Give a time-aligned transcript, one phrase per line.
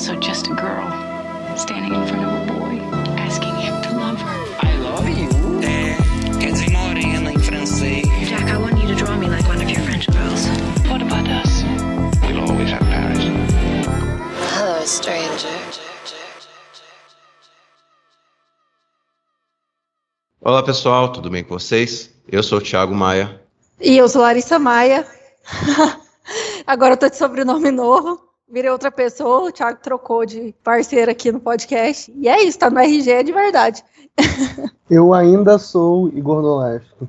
[0.00, 0.88] also just a girl
[1.58, 2.80] standing in front of a boy,
[3.18, 4.66] asking him to love her.
[4.66, 5.28] I love you.
[5.62, 5.94] É,
[6.40, 8.08] quer dizer morena em francês.
[8.26, 10.46] Jack, I want you to draw me like one of your French girls.
[10.88, 11.64] What about us?
[12.22, 13.18] We'll always have Paris.
[14.54, 15.50] Hello, stranger.
[20.40, 22.10] Olá pessoal, tudo bem com vocês?
[22.26, 23.38] Eu sou o Thiago Maia.
[23.78, 25.06] E eu sou Larissa Maia.
[26.66, 28.29] Agora eu tô de sobrenome novo.
[28.52, 32.12] Virei outra pessoa, o Thiago trocou de parceiro aqui no podcast.
[32.16, 33.84] E é isso, tá no RG de verdade.
[34.90, 37.08] Eu ainda sou Igor Nolasco.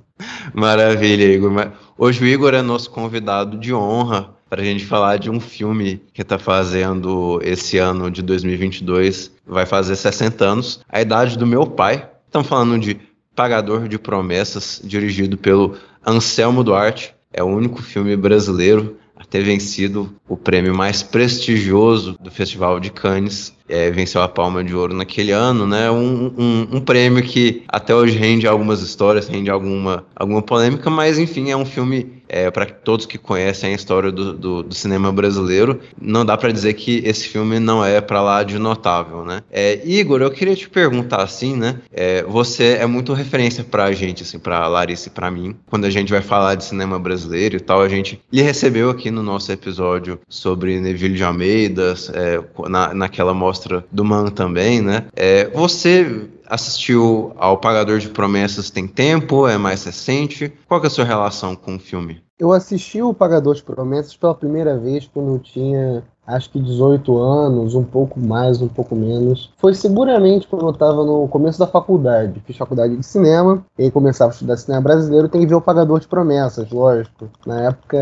[0.53, 1.71] Maravilha, Igor.
[1.97, 6.03] Hoje o Igor é nosso convidado de honra para a gente falar de um filme
[6.13, 11.65] que está fazendo esse ano de 2022, vai fazer 60 anos, a idade do meu
[11.65, 12.07] pai.
[12.27, 12.99] Estamos falando de
[13.35, 17.15] Pagador de Promessas, dirigido pelo Anselmo Duarte.
[17.33, 18.97] É o único filme brasileiro
[19.30, 23.54] ter vencido o prêmio mais prestigioso do Festival de Cannes.
[23.68, 25.90] É, venceu a Palma de Ouro naquele ano, né?
[25.90, 31.18] Um, um, um, prêmio que até hoje rende algumas histórias, rende alguma, alguma polêmica, mas
[31.18, 35.12] enfim, é um filme é, para todos que conhecem a história do, do, do cinema
[35.12, 39.43] brasileiro, não dá para dizer que esse filme não é para lá de notável, né?
[39.51, 41.79] É, Igor, eu queria te perguntar assim, né?
[41.91, 45.84] É, você é muito referência para a gente, assim, para Larissa e para mim, quando
[45.84, 49.21] a gente vai falar de cinema brasileiro e tal, a gente lhe recebeu aqui no
[49.21, 55.04] nosso episódio sobre Neville de Almeida, é, na, naquela mostra do Man também, né?
[55.18, 59.48] É, você assistiu ao Pagador de Promessas tem tempo?
[59.48, 60.52] É mais recente?
[60.68, 62.21] Qual é a sua relação com o filme?
[62.38, 67.18] Eu assisti o Pagador de Promessas pela primeira vez quando eu tinha acho que 18
[67.18, 69.52] anos, um pouco mais, um pouco menos.
[69.57, 72.41] Foi seguramente quando eu estava no começo da faculdade.
[72.46, 75.62] Fiz faculdade de cinema, e aí começava a estudar cinema brasileiro, tem que ver o
[75.62, 77.29] Pagador de Promessas, lógico.
[77.46, 77.97] Na época,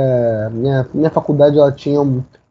[0.54, 2.02] minha, minha faculdade ela tinha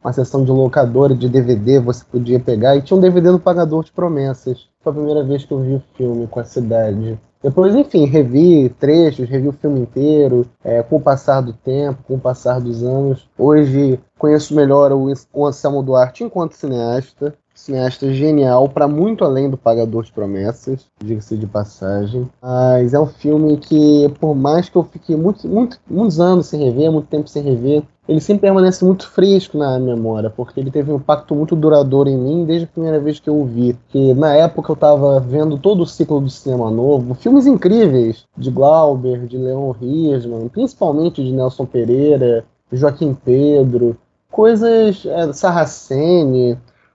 [0.02, 3.84] uma seção de locadora de DVD, você podia pegar, e tinha um DVD do Pagador
[3.84, 4.68] de Promessas.
[4.80, 7.18] Foi a primeira vez que eu vi o filme com a cidade.
[7.42, 12.14] Depois, enfim, revi trechos, revi o filme inteiro, é, com o passar do tempo, com
[12.14, 13.28] o passar dos anos.
[13.38, 17.34] Hoje conheço melhor o, o Anselmo Duarte enquanto cineasta.
[17.58, 22.30] Cineasta genial, para muito além do Pagador de Promessas, diga-se de passagem.
[22.40, 26.62] Mas é um filme que, por mais que eu fique muito, muito, muitos anos sem
[26.62, 30.92] rever, muito tempo sem rever, ele sempre permanece muito fresco na memória, porque ele teve
[30.92, 33.76] um impacto muito duradouro em mim desde a primeira vez que eu o vi.
[33.88, 38.52] Que na época eu estava vendo todo o ciclo do cinema novo, filmes incríveis de
[38.52, 43.96] Glauber, de Leon Hirschman, principalmente de Nelson Pereira, Joaquim Pedro,
[44.30, 45.32] coisas é,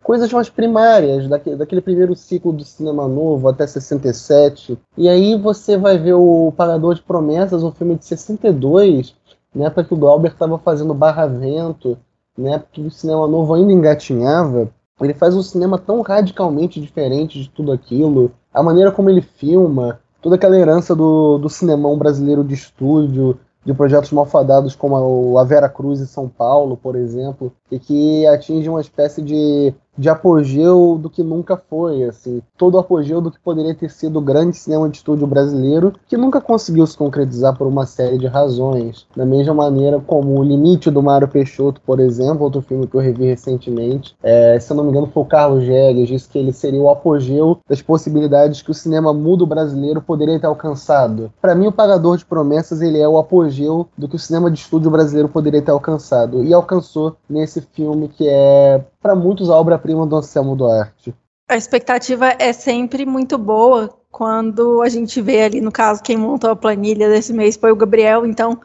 [0.03, 4.77] coisas mais primárias daquele, daquele primeiro ciclo do cinema novo até 67.
[4.97, 9.15] E aí você vai ver o Parador de Promessas, um filme de 62
[9.53, 11.97] na época que o Glauber estava fazendo Barra Vento,
[12.37, 14.69] na época que o cinema novo ainda engatinhava,
[14.99, 19.99] ele faz um cinema tão radicalmente diferente de tudo aquilo, a maneira como ele filma,
[20.21, 25.69] toda aquela herança do, do cinemão brasileiro de estúdio, de projetos malfadados como a Vera
[25.69, 31.09] Cruz em São Paulo, por exemplo, e que atinge uma espécie de de apogeu do
[31.09, 34.89] que nunca foi, assim, todo o apogeu do que poderia ter sido o grande cinema
[34.89, 39.05] de estúdio brasileiro, que nunca conseguiu se concretizar por uma série de razões.
[39.15, 43.01] Da mesma maneira como O Limite do Mário Peixoto, por exemplo, outro filme que eu
[43.01, 46.51] revi recentemente, é, se eu não me engano foi o Carlos Jegues, disse que ele
[46.51, 51.31] seria o apogeu das possibilidades que o cinema mudo brasileiro poderia ter alcançado.
[51.41, 54.59] Para mim, o Pagador de Promessas ele é o apogeu do que o cinema de
[54.59, 60.07] estúdio brasileiro poderia ter alcançado, e alcançou nesse filme que é para muitos a obra-prima
[60.07, 61.13] do Anselmo Duarte.
[61.49, 66.49] A expectativa é sempre muito boa quando a gente vê ali, no caso, quem montou
[66.49, 68.61] a planilha desse mês foi o Gabriel, então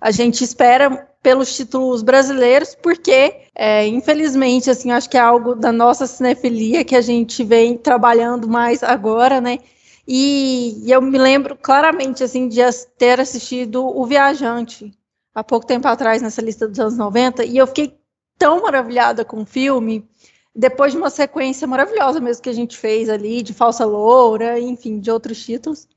[0.00, 5.72] a gente espera pelos títulos brasileiros, porque, é, infelizmente, assim, acho que é algo da
[5.72, 9.58] nossa cinefilia que a gente vem trabalhando mais agora, né?
[10.06, 12.60] E, e eu me lembro claramente, assim, de
[12.98, 14.92] ter assistido O Viajante
[15.34, 17.98] há pouco tempo atrás, nessa lista dos anos 90, e eu fiquei
[18.38, 20.08] tão maravilhada com o filme,
[20.54, 25.00] depois de uma sequência maravilhosa mesmo que a gente fez ali, de Falsa Loura, enfim,
[25.00, 25.88] de outros títulos.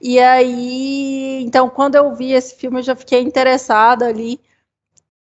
[0.00, 4.38] E aí, então, quando eu vi esse filme, eu já fiquei interessada ali.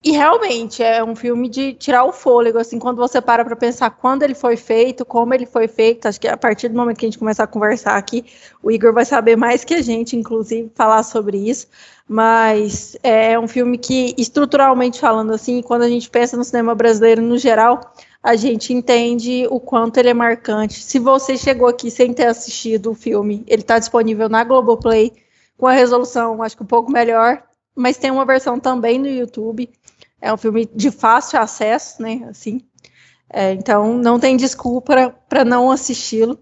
[0.04, 3.88] E realmente é um filme de tirar o fôlego, assim, quando você para para pensar
[3.90, 6.06] quando ele foi feito, como ele foi feito.
[6.08, 8.24] Acho que a partir do momento que a gente começar a conversar aqui,
[8.60, 11.68] o Igor vai saber mais que a gente, inclusive, falar sobre isso
[12.12, 17.22] mas é um filme que, estruturalmente falando assim, quando a gente pensa no cinema brasileiro
[17.22, 17.80] no geral,
[18.22, 20.82] a gente entende o quanto ele é marcante.
[20.82, 25.12] Se você chegou aqui sem ter assistido o filme, ele está disponível na Globoplay,
[25.56, 27.42] com a resolução, acho que um pouco melhor,
[27.74, 29.70] mas tem uma versão também no YouTube.
[30.22, 32.24] É um filme de fácil acesso, né?
[32.30, 32.60] Assim.
[33.28, 36.38] É, então não tem desculpa para não assisti-lo.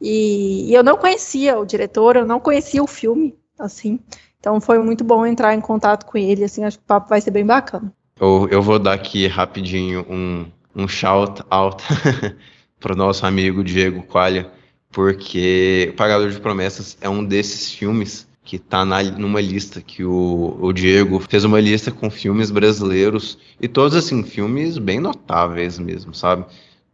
[0.00, 3.98] E, e, eu não conhecia o diretor, eu não conhecia o filme, assim.
[4.38, 7.20] Então foi muito bom entrar em contato com ele, assim, acho que o papo vai
[7.20, 7.94] ser bem bacana.
[8.20, 11.82] Eu, eu vou dar aqui rapidinho um, um shout out
[12.80, 14.50] para o nosso amigo Diego Qualha,
[14.90, 20.58] porque O Pagador de Promessas é um desses filmes que está numa lista que o,
[20.60, 26.12] o, Diego fez uma lista com filmes brasileiros e todos assim filmes bem notáveis mesmo,
[26.12, 26.44] sabe?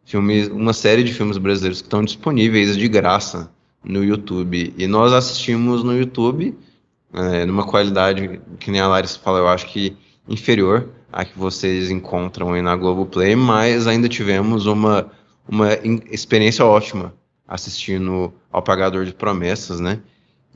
[0.04, 3.50] Filmes, uma série de filmes brasileiros que estão disponíveis de graça
[3.82, 6.54] no YouTube e nós assistimos no YouTube
[7.12, 9.96] é, numa qualidade que nem a Larissa fala, eu acho que
[10.28, 15.10] inferior à que vocês encontram aí na Globoplay, mas ainda tivemos uma,
[15.48, 15.72] uma
[16.10, 17.14] experiência ótima
[17.46, 20.00] assistindo ao Pagador de Promessas, né?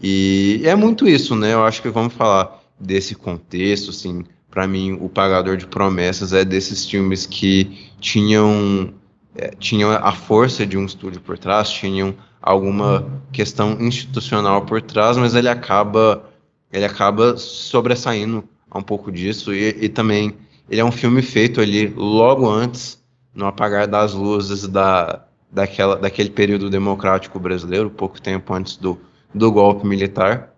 [0.02, 1.52] E é muito isso, né?
[1.52, 6.44] Eu acho que vamos falar desse contexto, assim, para mim o Pagador de Promessas é
[6.44, 8.92] desses filmes que tinham
[9.34, 15.16] é, tinham a força de um estúdio por trás, tinham alguma questão institucional por trás,
[15.16, 16.28] mas ele acaba
[16.72, 18.44] ele acaba sobressaindo
[18.74, 20.34] um pouco disso e, e, também
[20.68, 23.02] ele é um filme feito ali logo antes
[23.34, 28.98] no apagar das luzes da, daquela, daquele período democrático brasileiro, pouco tempo antes do,
[29.34, 30.54] do golpe militar.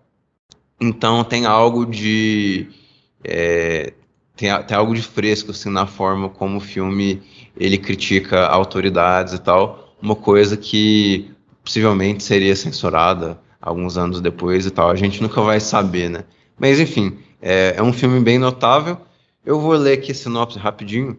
[0.80, 2.68] Então tem algo de
[3.22, 3.92] é,
[4.36, 7.22] tem, tem algo de fresco assim na forma como o filme
[7.56, 11.30] ele critica autoridades e tal, uma coisa que
[11.62, 14.90] possivelmente seria censurada alguns anos depois e tal.
[14.90, 16.24] A gente nunca vai saber, né?
[16.58, 18.98] Mas enfim, é, é um filme bem notável.
[19.44, 21.18] Eu vou ler aqui a sinopse rapidinho.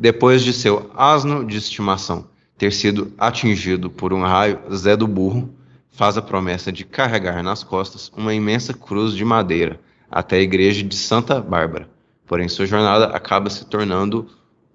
[0.00, 5.54] Depois de seu asno de estimação ter sido atingido por um raio, Zé do Burro
[5.90, 9.78] faz a promessa de carregar nas costas uma imensa cruz de madeira
[10.10, 11.86] até a igreja de Santa Bárbara.
[12.26, 14.26] Porém, sua jornada acaba se tornando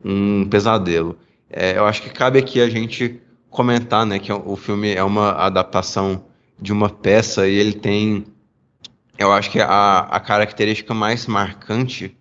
[0.04, 1.18] um pesadelo.
[1.50, 3.19] É, eu acho que cabe aqui a gente
[3.50, 6.24] comentar né, que o filme é uma adaptação
[6.62, 8.28] de uma peça e ele tem,
[9.18, 12.16] eu acho que a, a característica mais marcante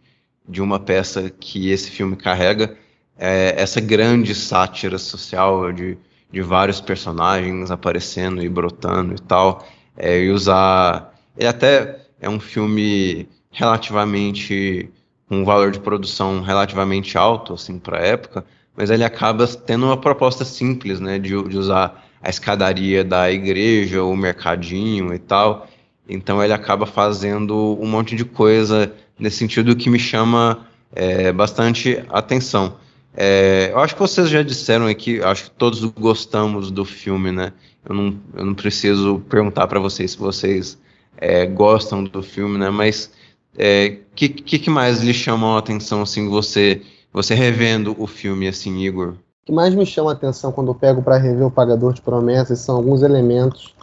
[0.48, 2.82] de uma peça que esse filme carrega
[3.18, 5.96] é essa grande sátira social de
[6.34, 9.64] de vários personagens aparecendo e brotando e tal,
[9.96, 11.14] é, e usar.
[11.38, 14.90] Ele até é um filme relativamente
[15.28, 18.44] com um valor de produção relativamente alto assim para a época,
[18.76, 24.02] mas ele acaba tendo uma proposta simples, né, de, de usar a escadaria da igreja,
[24.02, 25.68] o mercadinho e tal.
[26.08, 32.04] Então ele acaba fazendo um monte de coisa nesse sentido que me chama é, bastante
[32.10, 32.76] atenção.
[33.16, 37.52] É, eu acho que vocês já disseram aqui, acho que todos gostamos do filme, né?
[37.88, 40.78] Eu não, eu não preciso perguntar para vocês se vocês
[41.16, 42.70] é, gostam do filme, né?
[42.70, 43.10] Mas
[43.56, 46.82] o é, que, que, mais lhe chamou a atenção, assim, você,
[47.12, 49.10] você revendo o filme, assim, Igor?
[49.10, 52.00] O que mais me chama a atenção quando eu pego para rever o Pagador de
[52.00, 53.74] Promessas são alguns elementos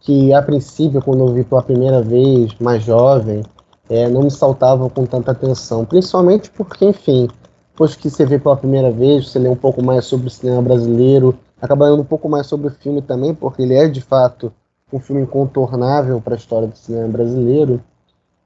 [0.00, 3.42] que, a princípio, quando eu vi pela primeira vez, mais jovem,
[3.88, 5.84] é, não me saltavam com tanta atenção.
[5.84, 7.28] Principalmente porque, enfim,
[7.76, 10.62] depois que você vê pela primeira vez, você lê um pouco mais sobre o cinema
[10.62, 14.50] brasileiro, acaba lendo um pouco mais sobre o filme também, porque ele é de fato
[14.90, 17.82] um filme incontornável para a história do cinema brasileiro.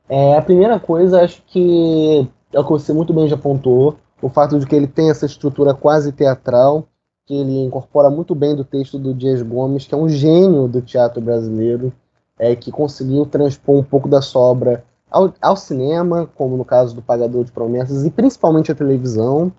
[0.08, 4.28] É, a primeira coisa, acho que é o que você muito bem já apontou, o
[4.28, 6.88] fato de que ele tem essa estrutura quase teatral,
[7.24, 10.82] que ele incorpora muito bem do texto do Dias Gomes, que é um gênio do
[10.82, 11.92] teatro brasileiro,
[12.36, 16.94] é, que conseguiu transpor um pouco da sua obra ao, ao, cinema, como no caso
[16.94, 19.52] do Pagador de Promessas, e principalmente à televisão,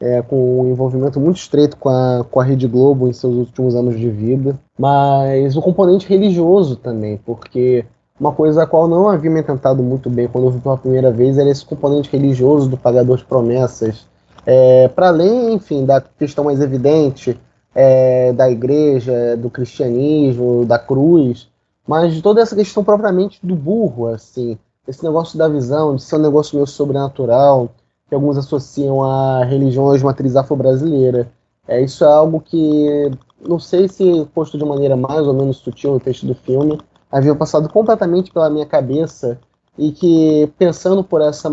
[0.00, 3.74] é, com um envolvimento muito estreito com a, com a Rede Globo em seus últimos
[3.74, 7.84] anos de vida, mas o componente religioso também, porque
[8.18, 11.10] uma coisa a qual não havia me encantado muito bem quando eu vi pela primeira
[11.10, 14.06] vez era esse componente religioso do Pagador de Promessas,
[14.46, 17.38] é, para além, enfim, da questão mais evidente
[17.74, 21.48] é, da igreja, do cristianismo, da cruz,
[21.86, 26.16] mas de toda essa questão propriamente do burro, assim, esse negócio da visão, de ser
[26.16, 27.70] um negócio meio sobrenatural,
[28.08, 31.30] que alguns associam à religião de matriz afro-brasileira.
[31.68, 33.10] É, isso é algo que,
[33.46, 37.34] não sei se posto de maneira mais ou menos sutil no texto do filme, havia
[37.34, 39.38] passado completamente pela minha cabeça
[39.78, 41.48] e que, pensando por, essa,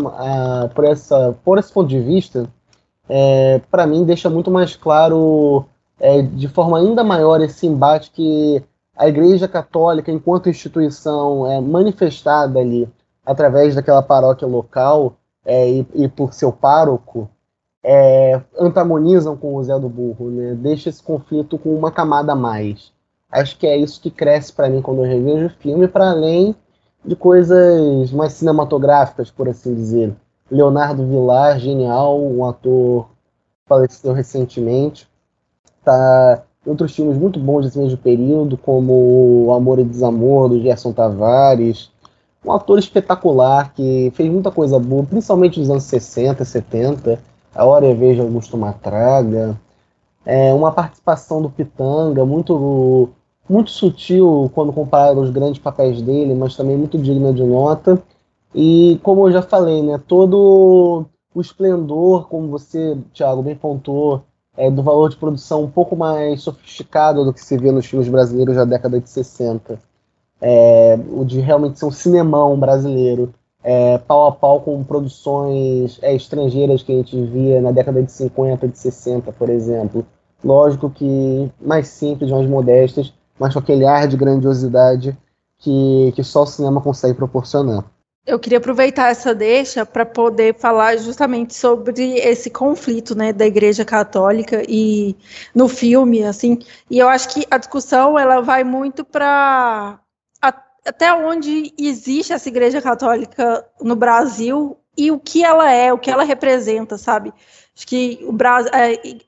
[0.74, 2.48] por, essa, por esse ponto de vista,
[3.08, 5.64] é, para mim deixa muito mais claro,
[6.00, 8.62] é, de forma ainda maior, esse embate que
[8.96, 12.88] a Igreja Católica, enquanto instituição é, manifestada ali
[13.28, 17.28] através daquela paróquia local é, e, e, por seu pároco,
[17.84, 20.54] é, antagonizam com o Zé do Burro, né?
[20.54, 22.90] Deixa esse conflito com uma camada a mais.
[23.30, 26.56] Acho que é isso que cresce para mim quando eu revejo o filme, para além
[27.04, 30.16] de coisas mais cinematográficas, por assim dizer.
[30.50, 33.10] Leonardo Villar, genial, um ator
[33.66, 35.06] faleceu recentemente.
[35.84, 40.62] Tá em outros filmes muito bons desse mesmo período, como O Amor e Desamor, do
[40.62, 41.90] Gerson Tavares.
[42.44, 47.18] Um ator espetacular que fez muita coisa boa, principalmente nos anos 60, 70.
[47.54, 49.58] A Hora e de Augusto Matraga.
[50.24, 53.10] É, uma participação do Pitanga muito,
[53.48, 58.00] muito sutil quando comparado aos grandes papéis dele, mas também muito digna de nota.
[58.54, 64.22] E como eu já falei, né, todo o esplendor, como você, Thiago, bem pontuou,
[64.56, 68.08] é, do valor de produção um pouco mais sofisticado do que se vê nos filmes
[68.08, 69.80] brasileiros da década de 60.
[70.40, 76.14] É, o de realmente ser um cinemão brasileiro, é, pau a pau com produções é,
[76.14, 80.06] estrangeiras que a gente via na década de 50, de 60, por exemplo.
[80.44, 85.16] Lógico que mais simples, mais modestas, mas com aquele ar de grandiosidade
[85.58, 87.84] que, que só o cinema consegue proporcionar
[88.28, 93.86] eu queria aproveitar essa deixa para poder falar justamente sobre esse conflito, né, da Igreja
[93.86, 95.16] Católica e
[95.54, 96.58] no filme, assim.
[96.90, 99.98] E eu acho que a discussão ela vai muito para
[100.88, 106.10] até onde existe essa Igreja Católica no Brasil e o que ela é, o que
[106.10, 107.32] ela representa, sabe?
[107.76, 108.70] Acho que o Brasil,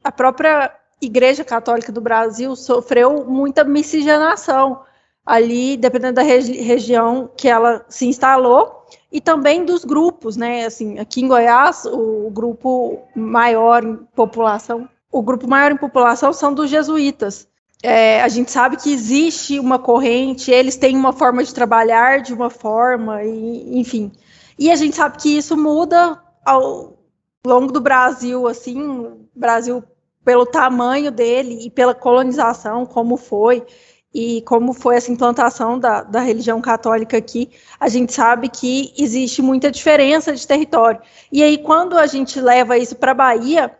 [0.03, 4.83] a própria Igreja Católica do Brasil sofreu muita miscigenação
[5.25, 10.65] ali, dependendo da regi região que ela se instalou, e também dos grupos, né?
[10.65, 16.33] Assim, aqui em Goiás, o, o grupo maior em população, o grupo maior em população
[16.33, 17.47] são dos jesuítas.
[17.83, 22.35] É, a gente sabe que existe uma corrente, eles têm uma forma de trabalhar de
[22.35, 24.13] uma forma, e, enfim.
[24.59, 26.99] E a gente sabe que isso muda ao
[27.45, 29.83] longo do Brasil, assim, Brasil
[30.23, 33.65] pelo tamanho dele e pela colonização, como foi
[34.13, 39.41] e como foi essa implantação da, da religião católica aqui, a gente sabe que existe
[39.41, 41.01] muita diferença de território.
[41.31, 43.71] E aí, quando a gente leva isso para a Bahia,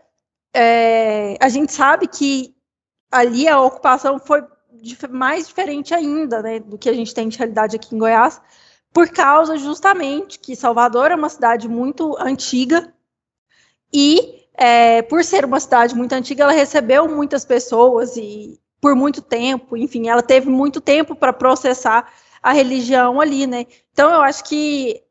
[0.53, 2.55] é, a gente sabe que
[3.11, 4.43] ali a ocupação foi
[5.09, 8.41] mais diferente ainda né, do que a gente tem de realidade aqui em Goiás,
[8.93, 12.93] por causa justamente que Salvador é uma cidade muito antiga
[13.93, 19.21] e é, por ser uma cidade muito antiga, ela recebeu muitas pessoas e, por muito
[19.21, 23.65] tempo, enfim, ela teve muito tempo para processar a religião ali, né?
[23.93, 25.01] Então eu acho que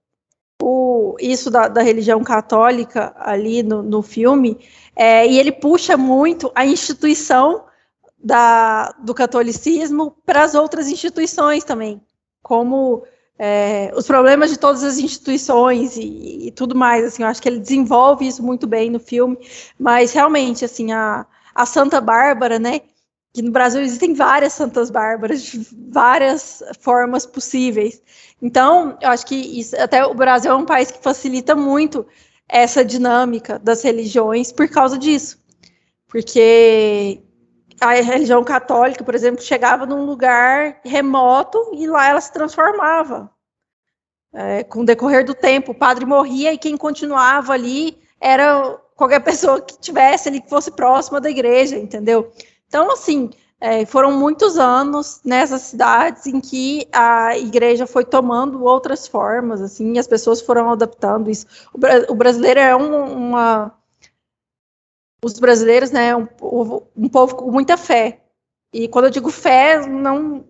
[0.62, 4.59] o, isso da, da religião católica ali no, no filme,
[4.95, 7.64] é, e ele puxa muito a instituição
[8.23, 12.00] da, do catolicismo para as outras instituições também,
[12.43, 13.03] como
[13.39, 17.49] é, os problemas de todas as instituições e, e, tudo mais, assim, eu acho que
[17.49, 19.39] ele desenvolve isso muito bem no filme,
[19.79, 22.83] mas realmente, assim, a, a Santa Bárbara, né,
[23.33, 28.03] que no Brasil existem várias Santas Bárbaras de várias formas possíveis.
[28.43, 32.07] Então, eu acho que isso, até o Brasil é um país que facilita muito
[32.49, 35.39] essa dinâmica das religiões por causa disso.
[36.09, 37.23] Porque
[37.81, 43.31] a religião católica, por exemplo, chegava num lugar remoto e lá ela se transformava.
[44.33, 49.21] É, com o decorrer do tempo, o padre morria e quem continuava ali era qualquer
[49.25, 52.31] pessoa que tivesse ali, que fosse próxima da igreja, entendeu?
[52.69, 59.07] Então, assim, é, foram muitos anos nessas cidades em que a igreja foi tomando outras
[59.07, 61.47] formas, assim, as pessoas foram adaptando isso.
[61.75, 63.75] O, o brasileiro é um, uma.
[65.23, 66.27] Os brasileiros, né, um,
[66.97, 68.21] um povo com muita fé.
[68.73, 70.45] E quando eu digo fé, não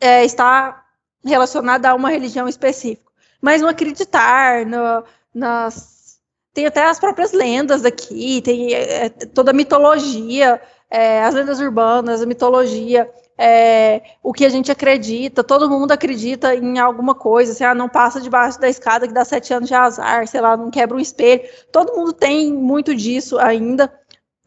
[0.00, 0.84] é, está
[1.24, 3.10] relacionada a uma religião específica,
[3.40, 6.20] mas no acreditar, no, nas.
[6.52, 10.60] Tem até as próprias lendas daqui, tem é, toda a mitologia
[10.92, 16.54] é, as lendas urbanas, a mitologia, é, o que a gente acredita, todo mundo acredita
[16.54, 19.74] em alguma coisa, sei lá, não passa debaixo da escada que dá sete anos de
[19.74, 23.92] azar, sei lá, não quebra um espelho, todo mundo tem muito disso ainda,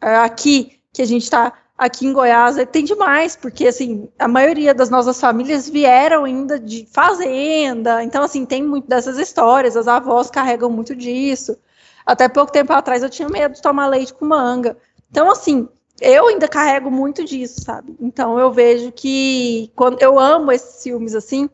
[0.00, 4.72] é, aqui, que a gente está aqui em Goiás, tem demais, porque, assim, a maioria
[4.72, 10.30] das nossas famílias vieram ainda de fazenda, então, assim, tem muito dessas histórias, as avós
[10.30, 11.58] carregam muito disso,
[12.06, 14.76] até pouco tempo atrás eu tinha medo de tomar leite com manga,
[15.10, 15.68] então, assim,
[16.00, 17.96] eu ainda carrego muito disso, sabe?
[18.00, 21.48] Então eu vejo que quando eu amo esses filmes assim,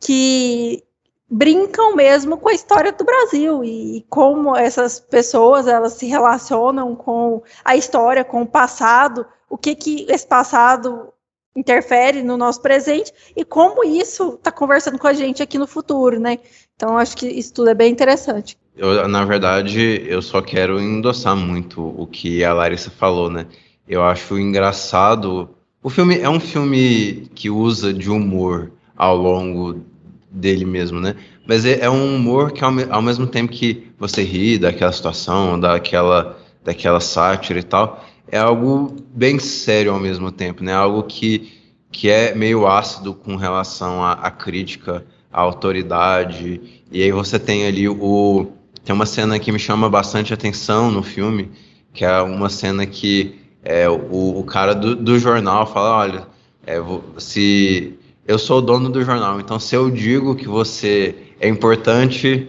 [0.00, 0.84] que
[1.28, 7.42] brincam mesmo com a história do Brasil e como essas pessoas elas se relacionam com
[7.64, 11.12] a história, com o passado, o que que esse passado
[11.56, 16.18] interfere no nosso presente e como isso está conversando com a gente aqui no futuro,
[16.18, 16.38] né?
[16.76, 18.58] Então acho que isso tudo é bem interessante.
[18.76, 23.46] eu, na verdade, eu só quero endossar muito o que a Larissa falou, né?
[23.86, 25.50] Eu acho engraçado.
[25.82, 29.84] O filme é um filme que usa de humor ao longo
[30.30, 31.14] dele mesmo, né?
[31.46, 35.60] Mas é, é um humor que, ao, ao, mesmo tempo que você ri daquela situação,
[35.60, 40.72] daquela, daquela sátira e tal, é algo bem sério ao mesmo tempo, né?
[40.72, 41.52] Algo que,
[41.92, 46.82] que é meio ácido com relação à, crítica, à autoridade.
[46.90, 48.46] E aí você tem ali o.
[48.82, 51.50] Tem uma cena que me chama bastante atenção no filme,
[51.92, 56.26] que é uma cena que é, o, o cara do, do jornal fala: olha,
[56.66, 56.76] é,
[57.18, 62.48] se eu sou o dono do jornal, então se eu digo que você é importante,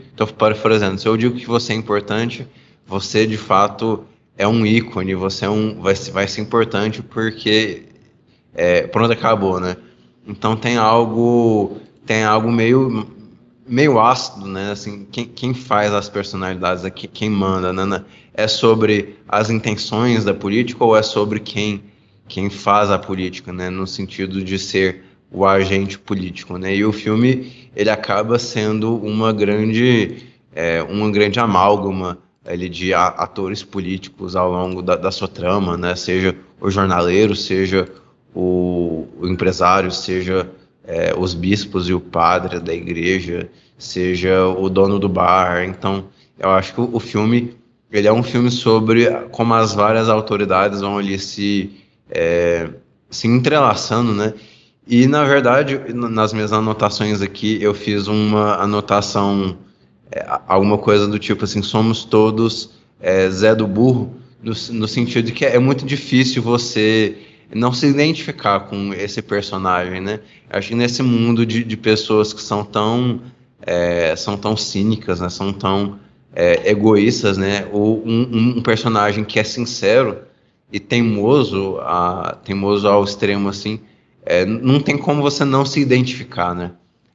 [0.62, 2.48] por exemplo, se eu digo que você é importante,
[2.86, 4.05] você de fato
[4.38, 7.84] é um ícone, você é um, vai, vai ser importante porque
[8.53, 9.75] é, pronto, acabou, né?
[10.27, 13.07] Então tem algo, tem algo meio,
[13.67, 14.72] meio ácido, né?
[14.72, 18.03] Assim, quem, quem faz as personalidades aqui, quem manda, né?
[18.34, 21.84] É sobre as intenções da política ou é sobre quem,
[22.27, 23.69] quem faz a política, né?
[23.69, 26.75] No sentido de ser o agente político, né?
[26.75, 33.63] E o filme ele acaba sendo uma grande é, uma grande amálgama ele de atores
[33.63, 35.95] políticos ao longo da, da, sua trama, né?
[35.95, 37.88] Seja o jornaleiro, seja
[38.36, 40.48] o, o empresário, seja
[40.87, 45.63] é, os bispos e o padre da igreja, seja o dono do bar.
[45.65, 46.05] Então,
[46.37, 47.55] eu acho que o, filme
[47.91, 51.71] ele é um filme sobre como as várias autoridades vão ali se
[52.09, 52.69] é,
[53.09, 54.33] se entrelaçando, né?
[54.87, 59.57] E, na verdade, nas minhas anotações aqui, eu fiz uma anotação,
[60.11, 65.25] é, alguma coisa do tipo assim, somos todos é, Zé do Burro, no, no, sentido
[65.25, 67.17] de que é muito difícil você
[67.53, 70.19] não se identificar com esse personagem, né?
[70.49, 73.21] Acho que nesse mundo de, de pessoas que são tão,
[73.61, 75.29] é, são tão cínicas, né?
[75.29, 75.99] São tão
[76.33, 77.67] é, egoístas, né?
[77.71, 80.19] Ou um, um, personagem que é sincero
[80.72, 83.79] e teimoso, a, teimoso ao extremo, assim,
[84.25, 86.72] é, não tem como você não se identificar, né?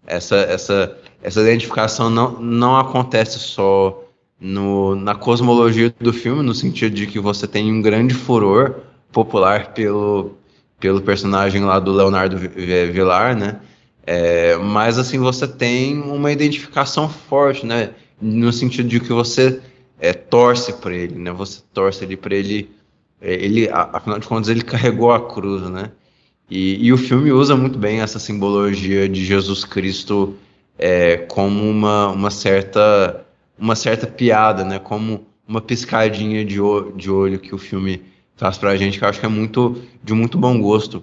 [0.06, 4.04] Essa, essa, essa identificação não, não acontece só
[4.40, 9.72] no, na cosmologia do filme, no sentido de que você tem um grande furor popular
[9.72, 10.36] pelo,
[10.78, 13.60] pelo personagem lá do Leonardo Villar, né?
[14.06, 17.90] É, mas assim você tem uma identificação forte, né?
[18.20, 19.60] No sentido de que você
[19.98, 21.32] é, torce para ele, né?
[21.32, 22.70] Você torce ali para ele,
[23.20, 25.90] é, ele, afinal de contas ele carregou a cruz, né?
[26.50, 30.34] E, e, o filme usa muito bem essa simbologia de Jesus Cristo
[30.76, 33.24] é, como uma, uma, certa,
[33.56, 34.80] uma certa piada, né?
[34.80, 36.56] como uma piscadinha de,
[36.96, 38.02] de olho que o filme
[38.40, 41.00] traz para a gente, que eu acho que é muito de muito bom gosto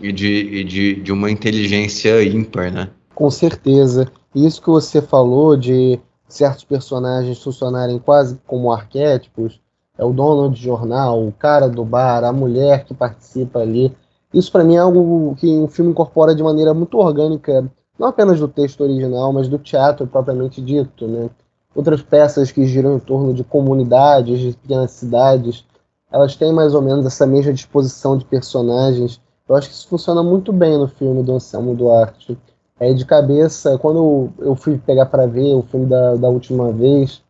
[0.00, 2.72] e de, e de, de uma inteligência ímpar.
[2.72, 2.88] Né?
[3.14, 4.10] Com certeza.
[4.34, 9.60] Isso que você falou de certos personagens funcionarem quase como arquétipos,
[9.96, 13.94] é o dono de jornal, o cara do bar, a mulher que participa ali
[14.32, 18.38] isso para mim é algo que o filme incorpora de maneira muito orgânica, não apenas
[18.38, 21.30] do texto original, mas do teatro propriamente dito, né?
[21.74, 25.64] Outras peças que giram em torno de comunidades, de pequenas cidades,
[26.10, 29.20] elas têm mais ou menos essa mesma disposição de personagens.
[29.48, 32.38] Eu acho que isso funciona muito bem no filme do Anselmo Duarte.
[32.80, 37.22] É de cabeça, quando eu fui pegar para ver o filme da, da última vez,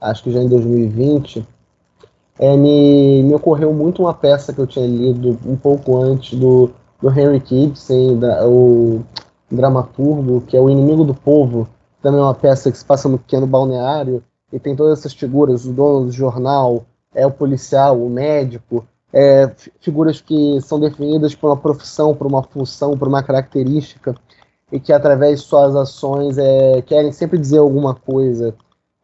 [0.00, 1.46] acho que já em 2020,
[2.38, 6.70] é, me, me ocorreu muito uma peça que eu tinha lido um pouco antes do,
[7.00, 9.04] do Henry Ibsen, da, o
[9.50, 11.68] dramaturgo, que é o Inimigo do Povo,
[12.02, 15.64] também é uma peça que se passa no pequeno balneário, e tem todas essas figuras,
[15.64, 19.48] o dono do jornal, é o policial, o médico, é,
[19.80, 24.14] figuras que são definidas por uma profissão, por uma função, por uma característica,
[24.70, 28.54] e que através de suas ações é, querem sempre dizer alguma coisa.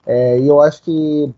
[0.07, 1.35] É, e eu acho que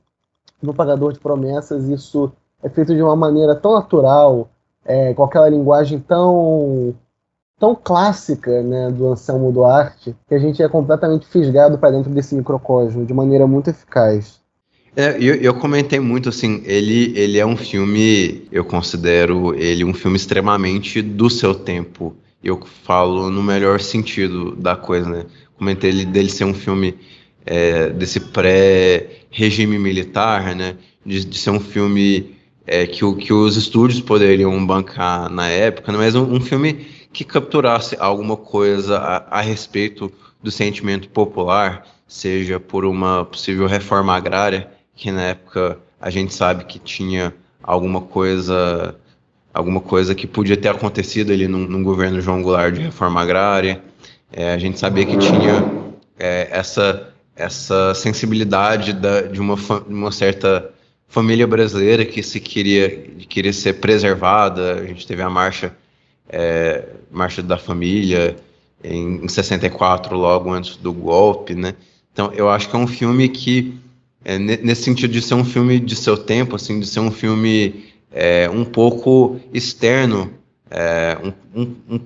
[0.61, 4.49] no Pagador de Promessas, isso é feito de uma maneira tão natural,
[4.85, 6.95] é, com aquela linguagem tão
[7.59, 12.35] tão clássica né, do Anselmo Duarte, que a gente é completamente fisgado para dentro desse
[12.35, 14.43] microcosmo, de maneira muito eficaz.
[14.99, 19.93] É, eu, eu, comentei muito assim, ele, ele é um filme, eu considero ele um
[19.93, 22.17] filme extremamente do seu tempo.
[22.43, 25.27] Eu falo no melhor sentido da coisa, né?
[25.59, 26.95] Comentei ele, dele ser um filme
[27.45, 30.77] é, desse pré-regime militar, né?
[31.05, 32.35] De, de, ser um filme
[32.67, 35.99] é, que, que os estúdios poderiam bancar na época, né?
[35.99, 40.11] mas um, um filme que capturasse alguma coisa a, a, respeito
[40.43, 46.65] do sentimento popular, seja por uma possível reforma agrária, que na época a gente sabe
[46.65, 47.33] que tinha
[47.63, 48.97] alguma coisa
[49.53, 53.83] alguma coisa que podia ter acontecido ali num, governo João Goulart de reforma agrária.
[54.31, 55.65] É, a gente sabia que tinha
[56.19, 59.57] é, essa essa sensibilidade da, de uma,
[59.87, 60.73] uma certa
[61.07, 62.89] família brasileira que se queria,
[63.29, 64.75] queria ser preservada.
[64.81, 65.77] A gente teve a marcha,
[66.29, 68.37] é, marcha da família
[68.83, 71.75] em, em 64, logo antes do golpe, né?
[72.13, 73.79] Então, eu acho que é um filme que,
[74.29, 77.85] é, nesse sentido de ser um filme de seu tempo, assim, de ser um filme
[78.11, 80.35] é, um pouco externo,
[80.69, 82.01] é, um, um, um,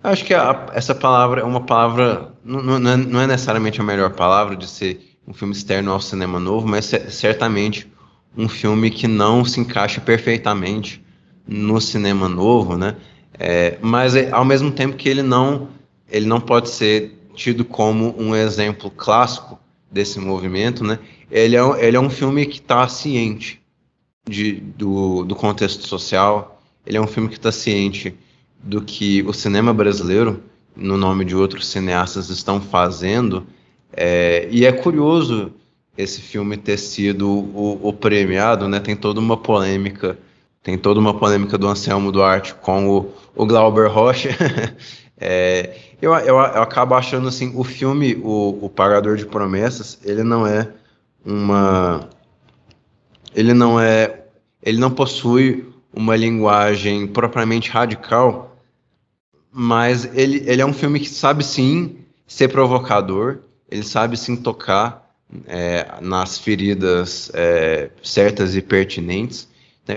[0.00, 3.84] acho que a, essa palavra é uma palavra, não, não, é, não é necessariamente a
[3.84, 7.90] melhor palavra de ser um filme externo ao cinema novo, mas certamente
[8.36, 11.04] um filme que não se encaixa perfeitamente
[11.44, 12.94] no cinema novo, né?
[13.36, 15.68] É, mas é, ao mesmo tempo que ele não
[16.08, 19.58] ele não pode ser tido como um exemplo clássico
[19.90, 20.98] desse movimento, né?
[21.30, 23.60] Ele é, ele é um filme que está ciente
[24.28, 26.60] de, do, do contexto social.
[26.86, 28.14] Ele é um filme que está ciente
[28.62, 30.42] do que o cinema brasileiro,
[30.76, 33.46] no nome de outros cineastas, estão fazendo.
[33.92, 35.52] É, e é curioso
[35.96, 38.78] esse filme ter sido o, o, premiado, né?
[38.78, 40.16] Tem toda uma polêmica,
[40.62, 44.30] tem toda uma polêmica do Anselmo Duarte com o, o Glauber Rocha.
[45.20, 50.22] é, eu, eu, eu, acabo achando assim, o filme, o, o Pagador de Promessas, ele
[50.22, 50.68] não é
[51.24, 52.08] uma,
[53.34, 54.24] ele não é,
[54.62, 58.56] ele não possui uma linguagem propriamente radical,
[59.50, 65.12] mas ele, ele é um filme que sabe sim ser provocador, ele sabe sim tocar
[65.46, 69.48] é, nas feridas é, certas e pertinentes.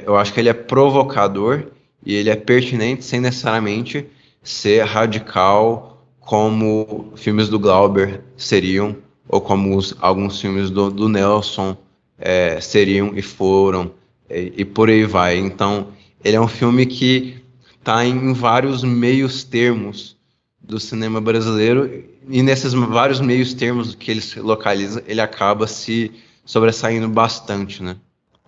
[0.05, 1.67] Eu acho que ele é provocador
[2.03, 4.07] e ele é pertinente sem necessariamente
[4.41, 8.95] ser radical como filmes do Glauber seriam
[9.27, 11.75] ou como os, alguns filmes do, do Nelson
[12.17, 13.91] é, seriam e foram
[14.30, 15.38] e, e, por aí vai.
[15.38, 15.88] Então
[16.23, 17.41] ele é um filme que
[17.80, 20.15] está em vários meios termos
[20.62, 26.12] do cinema brasileiro e nesses vários meios termos que ele se localiza, ele acaba se
[26.45, 27.95] sobressaindo bastante, né?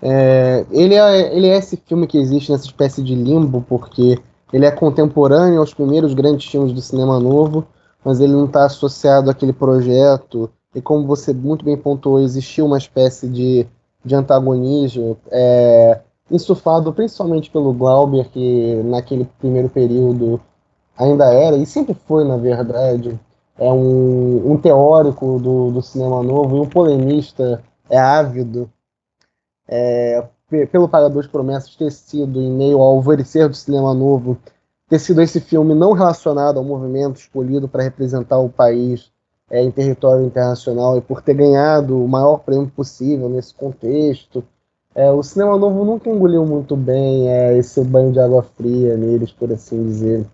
[0.02, 4.20] É, ele, é, ele é esse filme que existe nessa espécie de limbo, porque
[4.54, 7.66] ele é contemporâneo aos primeiros grandes filmes do cinema novo,
[8.06, 10.50] mas ele não está associado àquele projeto.
[10.76, 13.66] E como você muito bem pontuou, existiu uma espécie de,
[14.06, 20.40] de antagonismo é, insuflado principalmente pelo Glauber, que naquele primeiro período
[20.96, 23.20] ainda era, e sempre foi, na verdade,
[23.58, 28.70] é um, um teórico do, do cinema novo e um polemista é ávido
[29.68, 30.24] é,
[30.72, 34.38] pelo Pagador de Promessas ter sido, em meio ao alvorecer do cinema novo,
[34.88, 39.12] ter sido esse filme não relacionado ao movimento escolhido para representar o país
[39.50, 44.44] é, em território internacional e por ter ganhado o maior prêmio possível nesse contexto.
[44.96, 49.32] É, o cinema novo nunca engoliu muito bem é, esse banho de água fria neles,
[49.32, 50.26] por assim dizer.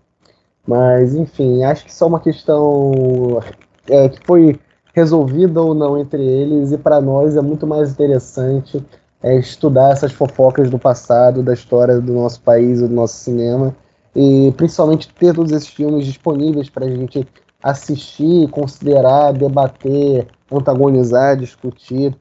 [0.66, 3.40] Mas, enfim, acho que só uma questão
[3.88, 4.60] é, que foi
[4.92, 8.84] resolvida ou não entre eles, e para nós é muito mais interessante
[9.22, 13.74] é, estudar essas fofocas do passado, da história do nosso país, do nosso cinema,
[14.14, 17.26] e principalmente ter todos esses filmes disponíveis para a gente
[17.62, 22.16] assistir, considerar, debater, antagonizar, discutir.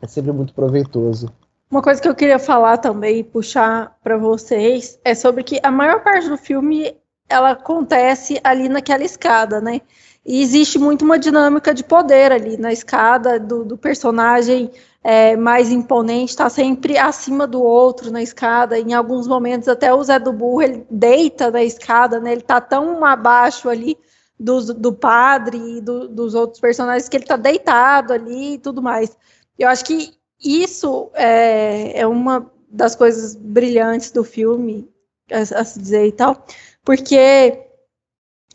[0.00, 1.32] É sempre muito proveitoso.
[1.70, 6.02] Uma coisa que eu queria falar também, puxar para vocês, é sobre que a maior
[6.02, 6.94] parte do filme
[7.28, 9.80] ela acontece ali naquela escada, né?
[10.24, 14.70] E existe muito uma dinâmica de poder ali na escada, do, do personagem
[15.08, 18.76] é, mais imponente está sempre acima do outro na escada.
[18.76, 22.32] Em alguns momentos, até o Zé do Burro ele deita na escada, né?
[22.32, 23.96] Ele está tão abaixo ali
[24.36, 28.82] do, do padre e do, dos outros personagens que ele está deitado ali e tudo
[28.82, 29.16] mais.
[29.56, 30.12] Eu acho que
[30.44, 34.90] isso é, é uma das coisas brilhantes do filme,
[35.30, 36.44] a, a se dizer e tal,
[36.84, 37.62] porque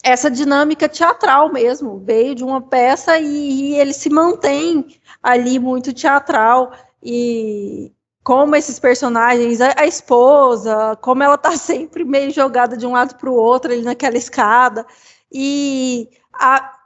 [0.03, 5.93] essa dinâmica teatral mesmo veio de uma peça e, e ele se mantém ali muito
[5.93, 6.71] teatral.
[7.03, 7.91] E
[8.23, 13.15] como esses personagens, a, a, esposa, como ela tá sempre meio jogada de um lado
[13.15, 14.86] para o outro ali naquela escada.
[15.31, 16.77] E a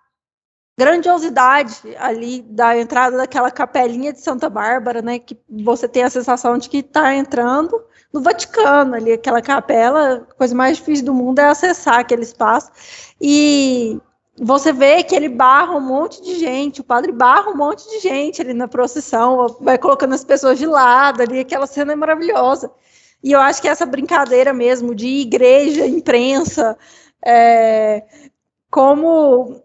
[0.78, 6.58] grandiosidade ali da entrada daquela capelinha de Santa Bárbara, né, que você tem a sensação
[6.58, 11.40] de que está entrando no Vaticano ali, aquela capela, a coisa mais difícil do mundo
[11.40, 12.72] é acessar aquele espaço.
[13.20, 14.00] E
[14.38, 18.00] você vê que ele barra um monte de gente, o padre barra um monte de
[18.00, 22.72] gente ali na procissão, vai colocando as pessoas de lado ali, aquela cena é maravilhosa.
[23.24, 26.78] E eu acho que essa brincadeira mesmo de igreja, imprensa,
[27.26, 28.04] é,
[28.70, 29.62] como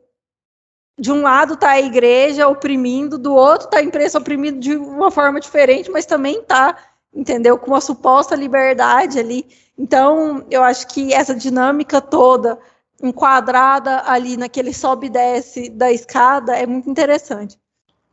[0.98, 5.10] de um lado está a igreja oprimindo, do outro está a imprensa oprimindo de uma
[5.10, 6.76] forma diferente, mas também está
[7.12, 7.58] entendeu?
[7.58, 9.46] Com uma suposta liberdade ali.
[9.76, 12.58] Então, eu acho que essa dinâmica toda
[13.02, 17.58] enquadrada ali naquele sobe e desce da escada é muito interessante.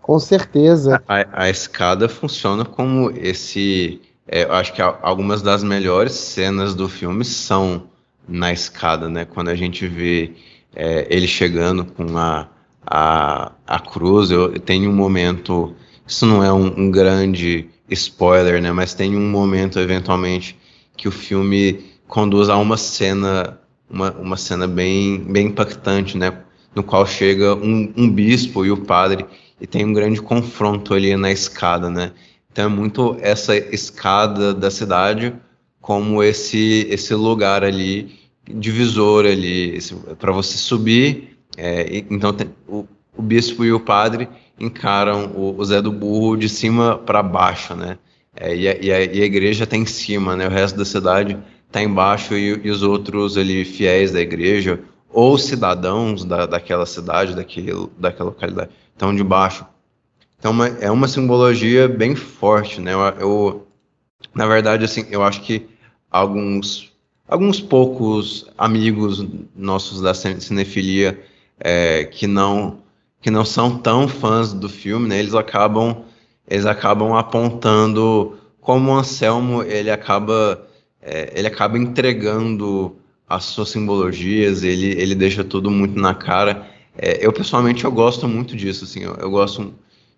[0.01, 1.03] Com certeza.
[1.07, 4.01] A, a escada funciona como esse.
[4.27, 7.89] É, eu acho que algumas das melhores cenas do filme são
[8.27, 9.25] na escada, né?
[9.25, 10.33] Quando a gente vê
[10.75, 12.47] é, ele chegando com a,
[12.85, 15.75] a, a cruz, eu, tem um momento.
[16.05, 18.71] Isso não é um, um grande spoiler, né?
[18.71, 20.57] Mas tem um momento, eventualmente,
[20.95, 26.33] que o filme conduz a uma cena uma, uma cena bem, bem impactante, né?
[26.75, 29.25] No qual chega um, um bispo e o padre
[29.59, 32.11] e tem um grande confronto ali na escada, né?
[32.51, 35.33] Então é muito essa escada da cidade
[35.81, 39.79] como esse esse lugar ali divisor ali
[40.19, 41.37] para você subir.
[41.57, 44.27] É, então tem, o, o, bispo e o padre
[44.59, 47.97] encaram o, o Zé do Burro de cima para baixo, né?
[48.35, 50.47] É, e, a, e, a, e, a, igreja está em cima, né?
[50.47, 51.37] O resto da cidade
[51.67, 57.35] está embaixo e, e, os outros ali fiéis da igreja ou cidadãos da, daquela cidade,
[57.35, 59.65] daquele, daquela localidade estão debaixo.
[60.39, 62.93] Então uma, é uma simbologia bem forte, né?
[62.93, 63.67] Eu, eu,
[64.33, 65.67] na verdade assim, eu acho que
[66.09, 66.91] alguns
[67.27, 69.25] alguns poucos amigos
[69.55, 71.19] nossos da cinefilia
[71.59, 72.79] é, que não
[73.19, 75.19] que não são tão fãs do filme, né?
[75.19, 76.03] Eles acabam
[76.47, 80.66] eles acabam apontando como o Anselmo ele acaba
[81.07, 82.97] é, ele acaba entregando
[83.29, 86.69] as suas simbologias, ele, ele deixa tudo muito na cara.
[86.97, 89.73] É, eu pessoalmente eu gosto muito disso, assim, eu, eu, gosto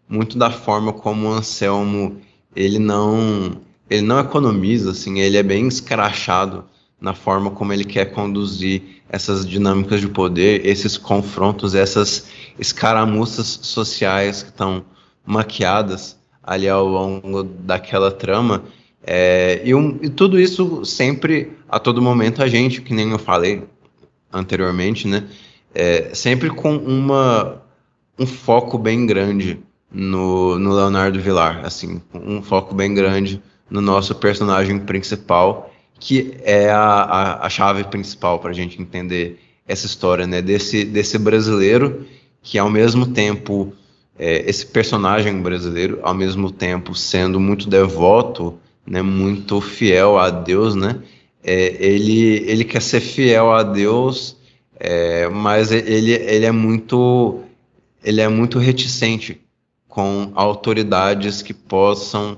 [0.07, 2.19] muito da forma como o Anselmo
[2.55, 6.65] ele não ele não economiza, assim, ele é bem escrachado
[6.99, 12.27] na forma como ele quer conduzir essas dinâmicas de poder, esses confrontos, essas
[12.59, 14.83] escaramuças sociais que estão
[15.25, 18.63] maquiadas ali ao longo daquela trama
[19.11, 23.17] é, e, um, e, tudo isso sempre, a todo momento, a gente, que nem eu
[23.17, 23.63] falei
[24.31, 25.23] anteriormente, né?
[25.73, 27.59] É, sempre com uma,
[28.19, 29.57] um foco bem grande
[29.91, 36.69] no, no Leonardo Villar, assim, um foco bem grande no nosso personagem principal, que é
[36.69, 40.39] a, a, a chave principal para a gente entender essa história, né?
[40.39, 42.05] Desse, desse brasileiro
[42.43, 43.73] que, ao mesmo tempo,
[44.19, 50.75] é, esse personagem brasileiro, ao mesmo tempo sendo muito devoto né, muito fiel a Deus,
[50.75, 51.01] né?
[51.43, 54.35] É, ele, ele quer ser fiel a Deus,
[54.79, 57.43] é, mas ele, ele é muito
[58.03, 59.41] ele é muito reticente
[59.87, 62.37] com autoridades que possam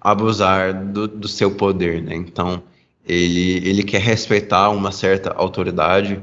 [0.00, 2.14] abusar do, do seu poder, né?
[2.14, 2.62] Então
[3.06, 6.22] ele, ele quer respeitar uma certa autoridade,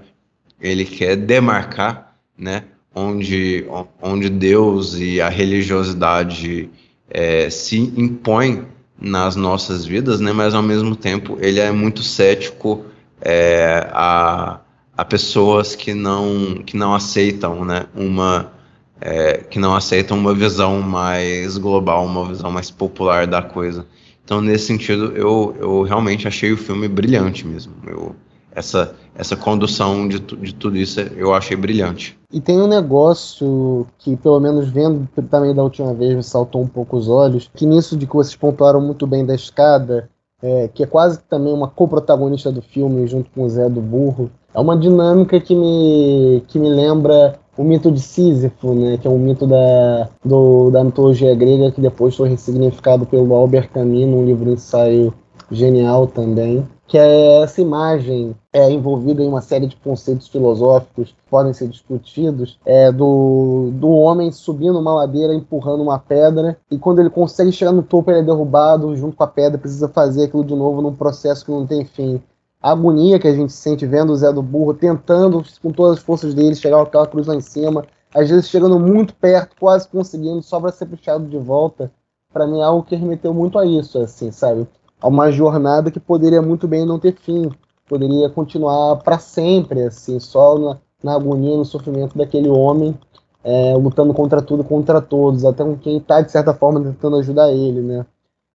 [0.60, 2.64] ele quer demarcar, né?
[2.96, 3.66] Onde,
[4.02, 6.70] onde Deus e a religiosidade
[7.10, 8.66] é, se impõem
[9.00, 10.32] nas nossas vidas, né?
[10.32, 12.86] Mas ao mesmo tempo ele é muito cético
[13.22, 14.60] é, a,
[14.96, 17.86] a pessoas que não que não aceitam, né?
[17.96, 18.52] Uma
[19.00, 23.86] é, que não aceitam uma visão mais global, uma visão mais popular da coisa.
[24.24, 27.74] Então nesse sentido eu, eu realmente achei o filme brilhante mesmo.
[27.86, 28.16] Eu,
[28.58, 32.18] essa, essa condução de, de tudo isso eu achei brilhante.
[32.34, 36.68] E tem um negócio que, pelo menos vendo também da última vez, me saltou um
[36.68, 40.10] pouco os olhos, que nisso de que vocês pontuaram muito bem da escada,
[40.42, 44.32] é, que é quase também uma co-protagonista do filme, junto com o Zé do Burro,
[44.54, 49.10] é uma dinâmica que me, que me lembra o mito de Sísifo, né, que é
[49.10, 54.26] um mito da, do, da mitologia grega que depois foi ressignificado pelo Albert Camus num
[54.26, 55.14] livro ensaio
[55.52, 61.30] genial também que é essa imagem é envolvida em uma série de conceitos filosóficos que
[61.30, 67.00] podem ser discutidos, é do, do homem subindo uma ladeira, empurrando uma pedra, e quando
[67.00, 70.44] ele consegue chegar no topo, ele é derrubado junto com a pedra, precisa fazer aquilo
[70.44, 72.20] de novo num processo que não tem fim.
[72.60, 76.04] A agonia que a gente sente vendo o Zé do Burro tentando, com todas as
[76.04, 80.42] forças dele, chegar aquela cruz lá em cima, às vezes chegando muito perto, quase conseguindo,
[80.42, 81.92] só para ser puxado de volta,
[82.34, 84.68] para mim é algo que remeteu muito a isso, assim, sabe?
[85.02, 87.52] a uma jornada que poderia muito bem não ter fim,
[87.88, 92.98] poderia continuar para sempre, assim, só na, na, agonia, no sofrimento daquele homem,
[93.44, 97.52] é, lutando contra tudo, contra todos, até com quem está de certa forma tentando ajudar
[97.52, 98.06] ele, né?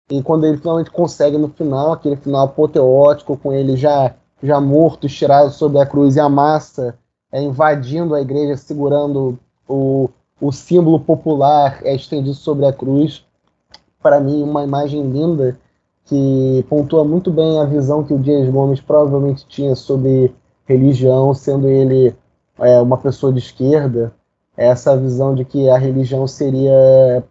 [0.09, 5.05] E quando ele finalmente consegue no final, aquele final apoteótico, com ele já já morto,
[5.05, 6.97] estirado sobre a cruz e a massa
[7.31, 9.37] é, invadindo a igreja, segurando
[9.67, 13.25] o, o símbolo popular é, estendido sobre a cruz,
[14.01, 15.59] para mim uma imagem linda
[16.09, 20.33] que pontua muito bem a visão que o Dias Gomes provavelmente tinha sobre
[20.65, 22.15] religião, sendo ele
[22.57, 24.11] é, uma pessoa de esquerda,
[24.57, 27.23] essa visão de que a religião seria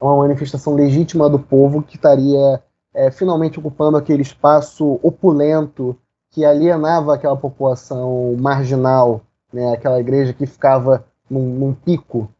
[0.00, 2.62] uma manifestação legítima do povo que estaria
[2.94, 5.94] é, finalmente ocupando aquele espaço opulento
[6.30, 9.20] que alienava aquela população marginal,
[9.52, 12.30] né, aquela igreja que ficava num, num pico,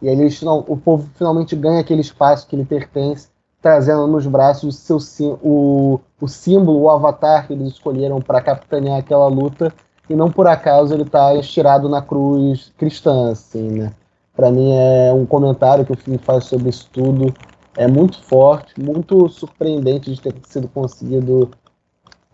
[0.00, 3.28] e aí eles, não, o povo finalmente ganha aquele espaço que lhe pertence,
[3.60, 4.98] trazendo nos braços seu,
[5.42, 9.72] o, o símbolo, o avatar que eles escolheram para capitanear aquela luta,
[10.08, 13.92] e não por acaso ele está estirado na cruz cristã, assim, né?
[14.34, 17.32] Para mim é um comentário que o filme faz sobre isso tudo,
[17.76, 21.50] é muito forte, muito surpreendente de ter sido conseguido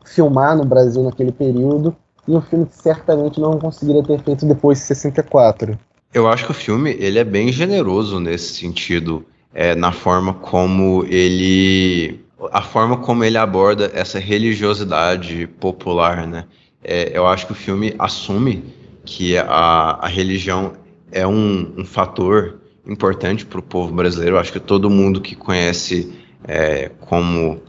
[0.04, 4.78] filmar no Brasil naquele período, e um filme que certamente não conseguiria ter feito depois
[4.78, 5.78] de 64.
[6.12, 11.04] Eu acho que o filme ele é bem generoso nesse sentido, é, na forma como
[11.04, 16.44] ele a forma como ele aborda essa religiosidade popular, né?
[16.82, 18.64] É, eu acho que o filme assume
[19.04, 20.72] que a, a religião
[21.12, 24.36] é um, um fator importante para o povo brasileiro.
[24.36, 26.12] Eu acho que todo mundo que conhece
[26.44, 27.62] é, como,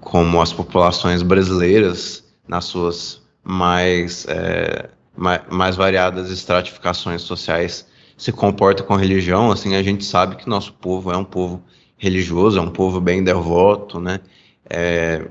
[0.00, 7.86] como as populações brasileiras nas suas mais, é, mais, mais, variadas estratificações sociais
[8.16, 9.50] se comporta com religião.
[9.50, 11.62] Assim, a gente sabe que nosso povo é um povo
[11.96, 14.20] religioso, é um povo bem devoto, né?
[14.68, 15.26] É,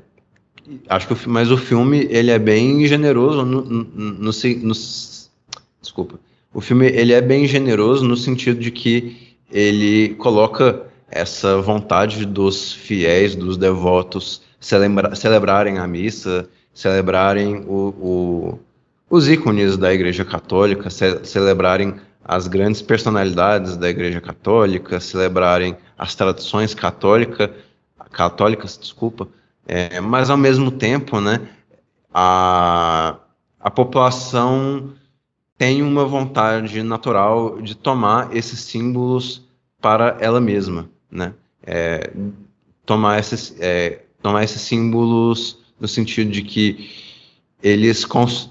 [0.89, 4.32] acho que o, mas o filme ele é bem generoso no, no, no, no,
[5.82, 6.19] desculpa
[6.54, 12.71] o filme ele é bem generoso no sentido de que ele coloca essa vontade dos
[12.71, 18.60] fiéis dos devotos celebra, celebrarem a missa celebrarem o, o,
[19.10, 26.15] os ícones da Igreja Católica ce, celebrarem as grandes personalidades da Igreja Católica celebrarem as
[26.15, 27.53] tradições católica,
[28.11, 29.29] católicas desculpa
[29.67, 31.41] é, mas ao mesmo tempo, né,
[32.13, 33.17] a,
[33.59, 34.93] a população
[35.57, 39.43] tem uma vontade natural de tomar esses símbolos
[39.81, 41.33] para ela mesma, né?
[41.65, 42.11] É,
[42.85, 46.91] tomar esses, é, tomar esses símbolos no sentido de que
[47.63, 48.05] eles,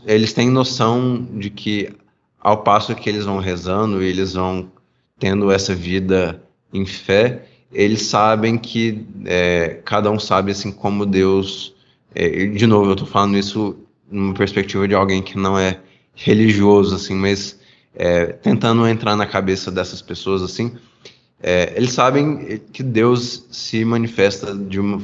[0.06, 1.94] eles têm noção de que
[2.44, 4.70] ao passo que eles vão rezando, eles vão
[5.18, 11.74] tendo essa vida em fé, eles sabem que é, cada um sabe assim como Deus.
[12.14, 13.76] É, de novo, eu estou falando isso
[14.10, 15.80] numa perspectiva de alguém que não é
[16.14, 17.58] religioso, assim, mas
[17.96, 20.72] é, tentando entrar na cabeça dessas pessoas assim.
[21.42, 25.02] É, eles sabem que Deus se manifesta de uma,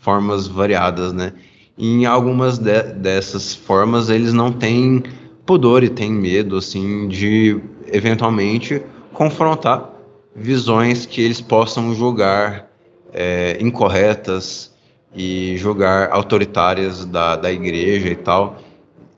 [0.00, 1.32] formas variadas, né?
[1.76, 5.02] E em algumas de, dessas formas eles não têm
[5.46, 9.90] pudor e têm medo, assim, de eventualmente confrontar
[10.34, 12.70] visões que eles possam julgar
[13.12, 14.74] é, incorretas
[15.14, 18.58] e julgar autoritárias da, da igreja e tal.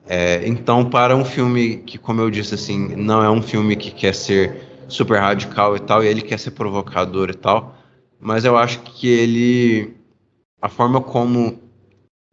[0.07, 3.91] É, então, para um filme que, como eu disse, assim, não é um filme que
[3.91, 7.75] quer ser super radical e tal, e ele quer ser provocador e tal,
[8.19, 9.95] mas eu acho que ele,
[10.61, 11.59] a forma como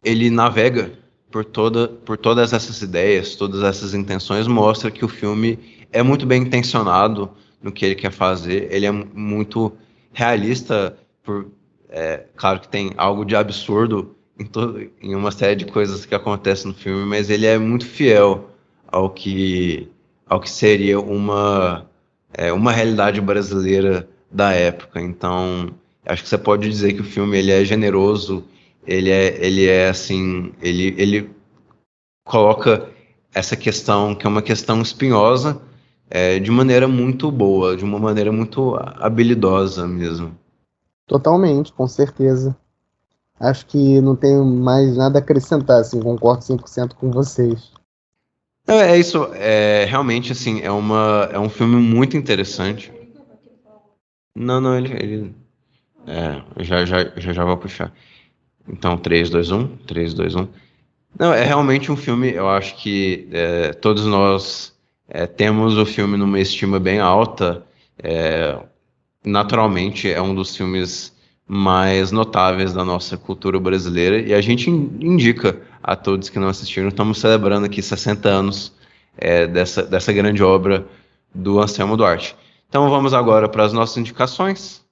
[0.03, 0.91] ele navega
[1.35, 5.59] por, toda, por todas essas ideias, todas essas intenções, mostra que o filme
[5.91, 7.29] é muito bem intencionado
[7.61, 8.69] no que ele quer fazer.
[8.71, 9.73] Ele é muito
[10.13, 11.47] realista, por,
[11.89, 16.15] é, claro que tem algo de absurdo em, todo, em uma série de coisas que
[16.15, 18.51] acontecem no filme, mas ele é muito fiel
[18.87, 19.89] ao que,
[20.25, 21.85] ao que seria uma,
[22.33, 25.01] é, uma realidade brasileira da época.
[25.01, 25.69] Então,
[26.05, 28.45] acho que você pode dizer que o filme ele é generoso,
[28.85, 31.35] ele é, ele é assim, ele, ele
[32.25, 32.89] coloca
[33.33, 35.61] essa questão que é uma questão espinhosa,
[36.09, 40.37] é, de maneira muito boa, de uma maneira muito habilidosa mesmo.
[41.07, 42.55] Totalmente, com certeza.
[43.39, 47.71] Acho que não tenho mais nada a acrescentar, assim, concordo 100% com vocês.
[48.67, 52.91] É, é isso, é, realmente, assim, é, uma, é um filme muito interessante.
[54.35, 55.35] Não, não, ele, ele
[56.07, 57.93] é, já, já, já, já vou puxar.
[58.67, 60.47] Então, 3, 2, 1, 3, 2, 1.
[61.17, 64.75] Não, é realmente um filme, eu acho que é, todos nós
[65.07, 67.65] é, temos o filme numa estima bem alta.
[68.01, 68.57] É,
[69.23, 71.15] naturalmente, é um dos filmes
[71.47, 76.87] mais notáveis da nossa cultura brasileira e a gente indica a todos que não assistiram.
[76.87, 78.73] Estamos celebrando aqui 60 anos
[79.17, 80.85] é, dessa, dessa grande obra
[81.33, 82.35] do Anselmo Duarte.
[82.67, 84.84] Então vamos agora para as nossas indicações.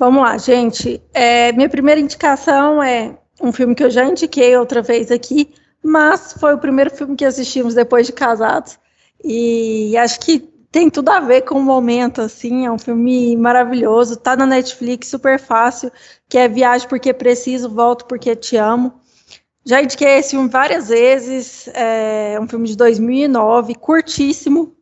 [0.00, 0.98] Vamos lá, gente.
[1.12, 5.52] É, minha primeira indicação é um filme que eu já indiquei outra vez aqui,
[5.84, 8.78] mas foi o primeiro filme que assistimos depois de casados.
[9.22, 10.38] E acho que
[10.72, 15.08] tem tudo a ver com o momento, assim, é um filme maravilhoso, tá na Netflix,
[15.08, 15.92] super fácil,
[16.30, 18.94] que é Viagem Porque Preciso, Volto Porque Te Amo.
[19.66, 24.74] Já indiquei esse filme várias vezes, é um filme de 2009, curtíssimo.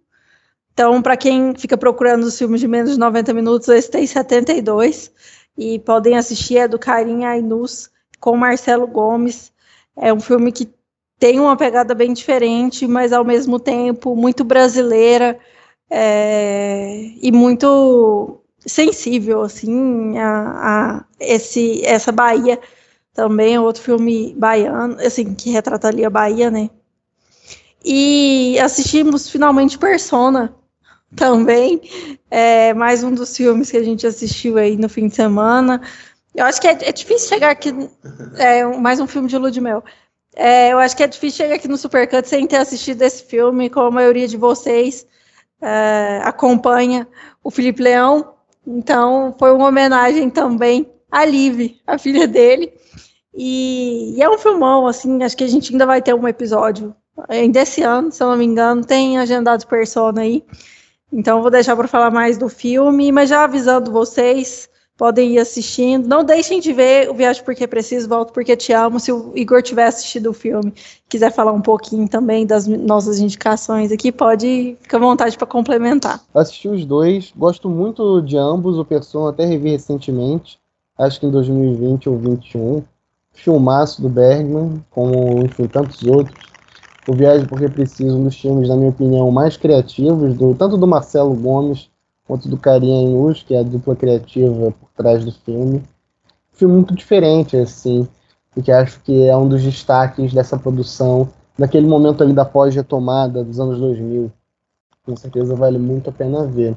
[0.79, 5.11] Então, para quem fica procurando os filmes de menos de 90 minutos, esse tem 72.
[5.57, 9.51] E podem assistir, é do Karim Ainus, com Marcelo Gomes.
[9.97, 10.73] É um filme que
[11.19, 15.37] tem uma pegada bem diferente, mas ao mesmo tempo muito brasileira
[15.91, 22.57] é, e muito sensível, assim, a, a esse, essa Bahia
[23.13, 26.71] também é outro filme baiano, assim, que retrata ali a Bahia, né?
[27.85, 30.57] E assistimos finalmente Persona
[31.15, 31.81] também,
[32.31, 35.81] é mais um dos filmes que a gente assistiu aí no fim de semana.
[36.35, 37.75] Eu acho que é, é difícil chegar aqui,
[38.37, 39.83] é mais um filme de Ludmel.
[40.37, 43.71] É, eu acho que é difícil chegar aqui no Supercut sem ter assistido esse filme,
[43.71, 45.07] como a maioria de vocês
[45.61, 47.09] é, acompanha
[47.43, 48.35] o Felipe Leão.
[48.67, 52.73] Então, foi uma homenagem também à Liv, a filha dele.
[53.35, 56.95] E, e, é um filmão, assim, acho que a gente ainda vai ter um episódio
[57.29, 60.45] ainda esse ano, se eu não me engano, tem agendado Persona aí.
[61.13, 66.07] Então vou deixar para falar mais do filme, mas já avisando vocês, podem ir assistindo.
[66.07, 69.01] Não deixem de ver o Viagem Porque Preciso, Volto Porque Te Amo.
[69.01, 70.75] Se o Igor tiver assistido o filme,
[71.09, 76.21] quiser falar um pouquinho também das nossas indicações aqui, pode ficar à vontade para complementar.
[76.35, 78.79] Assisti os dois, gosto muito de ambos.
[78.79, 80.59] O Persona até revi recentemente,
[80.99, 82.85] acho que em 2020 ou 2021
[83.39, 86.37] filmaço do Bergman, como enfim, tantos outros.
[87.09, 90.87] O Viagem Porque Preciso, um dos filmes, na minha opinião, mais criativos, do, tanto do
[90.87, 91.89] Marcelo Gomes
[92.27, 95.83] quanto do Carinha Inus, que é a dupla criativa por trás do filme.
[96.53, 98.07] filme muito diferente, assim,
[98.51, 103.59] porque acho que é um dos destaques dessa produção, daquele momento ali da pós-retomada dos
[103.59, 104.31] anos 2000.
[105.07, 106.77] Com certeza vale muito a pena ver.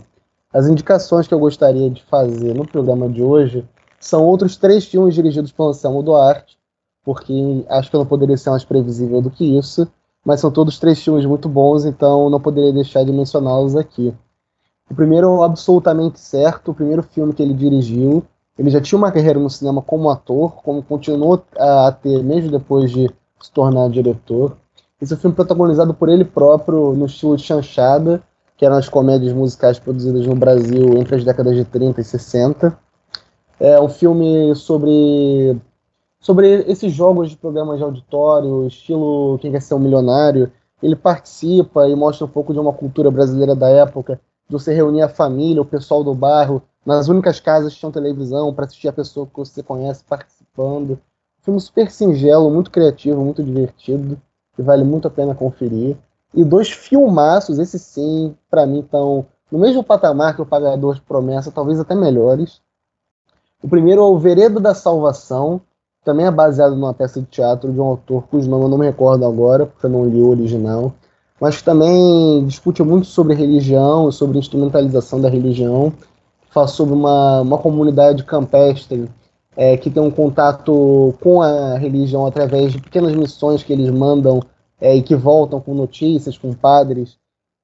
[0.54, 3.68] As indicações que eu gostaria de fazer no programa de hoje
[4.00, 6.58] são outros três filmes dirigidos pelo Anselmo Duarte,
[7.04, 9.86] porque acho que eu não poderia ser mais previsível do que isso,
[10.26, 14.14] mas são todos três filmes muito bons, então não poderia deixar de mencioná-los aqui.
[14.90, 18.24] O primeiro, absolutamente certo, o primeiro filme que ele dirigiu,
[18.58, 22.92] ele já tinha uma carreira no cinema como ator, como continuou a ter mesmo depois
[22.92, 23.10] de
[23.42, 24.58] se tornar diretor.
[25.02, 28.22] Esse é um filme protagonizado por ele próprio no estilo de chanchada,
[28.56, 32.78] que eram as comédias musicais produzidas no Brasil entre as décadas de 30 e 60.
[33.60, 35.58] É um filme sobre,
[36.22, 40.52] sobre esses jogos de programas de auditório, estilo Quem Quer Ser um Milionário.
[40.82, 45.02] Ele participa e mostra um pouco de uma cultura brasileira da época, de você reunir
[45.02, 48.94] a família, o pessoal do bairro, nas únicas casas que tinham televisão, para assistir a
[48.94, 50.92] pessoa que você conhece participando.
[50.92, 54.20] Um filme super singelo, muito criativo, muito divertido,
[54.56, 55.98] que vale muito a pena conferir.
[56.34, 61.02] E dois filmaços, esses sim, para mim, estão no mesmo patamar que o Pagador de
[61.02, 62.62] Promessa, talvez até melhores.
[63.62, 65.62] O primeiro é o Veredo da Salvação,
[66.04, 68.86] também é baseado numa peça de teatro de um autor cujo nome eu não me
[68.86, 70.94] recordo agora, porque eu não li o original,
[71.40, 75.94] mas que também discute muito sobre religião, sobre instrumentalização da religião,
[76.50, 79.10] fala sobre uma, uma comunidade campestre
[79.56, 84.42] é, que tem um contato com a religião através de pequenas missões que eles mandam
[84.80, 87.18] é, e que voltam com notícias, com padres.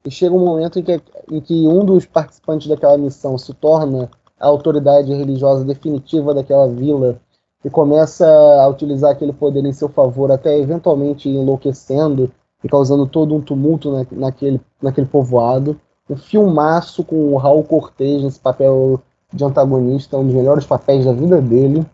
[0.06, 4.10] E chega um momento em que, em que um dos participantes daquela missão se torna
[4.40, 7.20] a autoridade religiosa definitiva daquela vila
[7.64, 12.32] e começa a utilizar aquele poder em seu favor, até eventualmente enlouquecendo
[12.64, 15.80] e causando todo um tumulto na, naquele, naquele povoado.
[16.10, 19.02] Um filmaço com o Raul Cortez nesse papel
[19.34, 21.86] de antagonista, um dos melhores papéis da vida dele.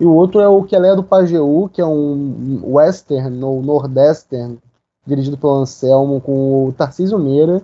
[0.00, 4.58] E o outro é o Que é do Pajeú, que é um western ou nordestern,
[5.06, 7.56] dirigido pelo Anselmo, com o Tarcísio Meira.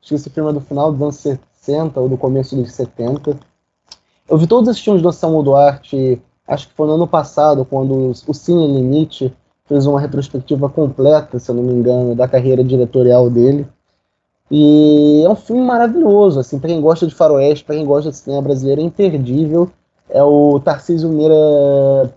[0.00, 3.38] Acho que esse filme é do final dos anos 60 ou do começo dos 70.
[4.28, 8.12] Eu vi todos esses filmes do Samuel Duarte, acho que foi no ano passado, quando
[8.26, 9.32] o Cine Limite
[9.66, 13.68] fez uma retrospectiva completa, se eu não me engano, da carreira diretorial dele.
[14.50, 18.16] E é um filme maravilhoso, assim, para quem gosta de faroeste, para quem gosta de
[18.16, 19.70] cinema brasileiro, é imperdível.
[20.08, 22.10] É o Tarcísio Meira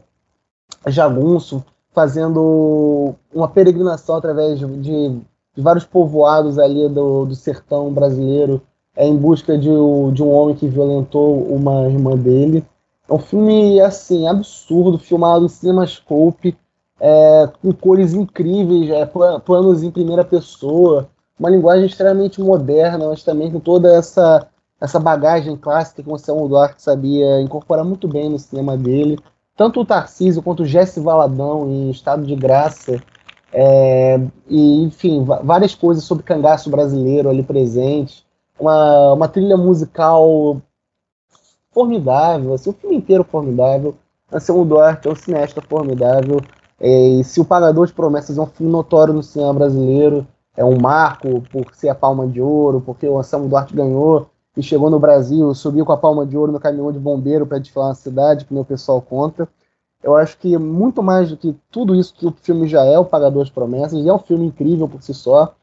[0.87, 1.63] Jagunço
[1.93, 5.21] fazendo uma peregrinação através de, de,
[5.57, 8.61] vários povoados ali do, do sertão brasileiro,
[8.95, 9.69] é em busca de,
[10.13, 12.63] de um homem que violentou uma irmã dele.
[13.11, 16.57] É um filme, assim, absurdo, filmado em CinemaScope,
[16.97, 19.05] é, com cores incríveis, é,
[19.43, 24.47] planos em primeira pessoa, uma linguagem extremamente moderna, mas também com toda essa,
[24.79, 29.19] essa bagagem clássica que o Anselmo Duarte sabia incorporar muito bem no cinema dele.
[29.57, 33.01] Tanto o Tarcísio quanto o Jesse Valadão em Estado de Graça,
[33.51, 38.23] é, e enfim, várias coisas sobre cangaço brasileiro ali presentes
[38.61, 40.61] uma, uma trilha musical
[41.71, 43.95] formidável, assim, o filme inteiro formidável.
[44.31, 46.39] Anselmo Duarte é um cineasta formidável.
[46.79, 50.65] É, e se o Pagador de Promessas é um filme notório no cinema brasileiro, é
[50.65, 54.89] um marco por ser a Palma de Ouro, porque o Anselmo Duarte ganhou e chegou
[54.89, 57.95] no Brasil, subiu com a Palma de Ouro no caminhão de bombeiro para desfilar na
[57.95, 59.47] cidade, que meu pessoal conta.
[60.03, 63.05] Eu acho que muito mais do que tudo isso que o filme já é, o
[63.05, 65.53] Pagador de Promessas, é um filme incrível por si só.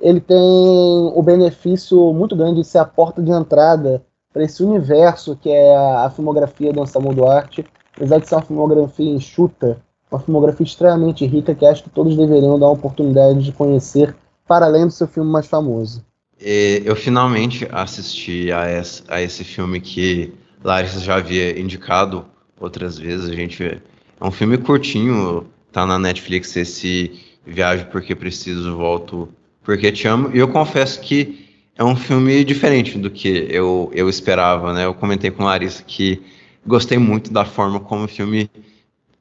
[0.00, 4.02] Ele tem o benefício muito grande de ser a porta de entrada
[4.38, 7.64] para esse universo que é a, filmografia do Anselmo Duarte,
[7.96, 12.56] apesar de ser uma filmografia enxuta, uma filmografia extremamente rica que acho que todos deveriam
[12.56, 14.14] dar uma oportunidade de conhecer,
[14.46, 16.04] para além do seu filme mais famoso.
[16.40, 20.32] Eu finalmente assisti a esse, a esse filme que
[20.62, 22.24] Larissa já havia indicado
[22.60, 23.28] outras vezes.
[23.28, 23.80] A gente é
[24.24, 29.28] um filme curtinho, tá na Netflix esse Viajo porque preciso, volto
[29.64, 30.30] porque te amo.
[30.32, 31.47] E eu confesso que
[31.78, 34.84] é um filme diferente do que eu, eu esperava, né?
[34.84, 36.20] Eu comentei com Larissa que
[36.66, 38.50] gostei muito da forma como o filme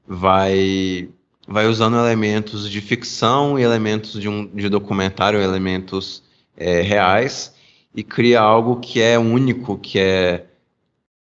[0.07, 1.07] vai
[1.47, 6.23] vai usando elementos de ficção e elementos de um de documentário, elementos
[6.57, 7.53] é, reais
[7.95, 10.45] e cria algo que é único, que é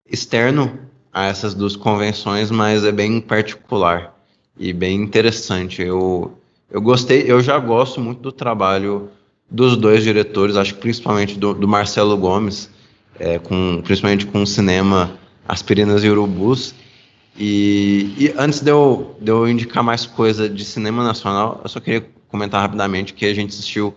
[0.06, 0.80] externo
[1.12, 4.16] a essas duas convenções, mas é bem particular
[4.58, 5.82] e bem interessante.
[5.82, 6.38] Eu,
[6.70, 9.10] eu gostei, eu já gosto muito do trabalho
[9.54, 12.70] dos dois diretores, acho que principalmente do, do Marcelo Gomes,
[13.20, 16.76] é, com, principalmente com o cinema Aspirinas e Urubus.
[17.38, 21.80] E, e antes de eu, de eu indicar mais coisa de cinema nacional, eu só
[21.80, 23.96] queria comentar rapidamente que a gente assistiu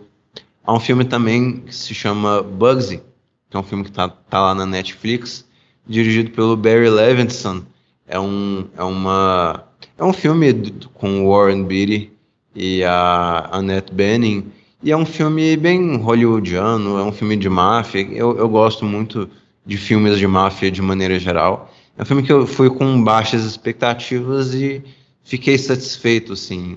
[0.67, 3.01] Há um filme também que se chama Bugsy,
[3.49, 5.45] que é um filme que está tá lá na Netflix,
[5.87, 7.63] dirigido pelo Barry Levinson.
[8.05, 9.65] É um, é uma,
[9.97, 10.53] é um filme
[10.95, 12.11] com Warren Beatty
[12.53, 14.51] e a Annette Bening.
[14.83, 18.01] E é um filme bem hollywoodiano, é um filme de máfia.
[18.03, 19.29] Eu, eu gosto muito
[19.64, 21.72] de filmes de máfia de maneira geral.
[21.97, 24.83] É um filme que eu fui com baixas expectativas e
[25.24, 26.74] fiquei satisfeito, assim.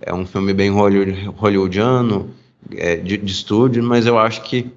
[0.00, 2.34] É um filme bem hollywoodiano
[2.76, 4.70] é, de, de, estúdio, mas eu acho que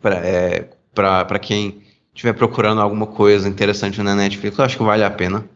[0.00, 1.82] para é, quem
[2.14, 5.48] estiver procurando alguma coisa interessante na Netflix, eu acho que vale a pena.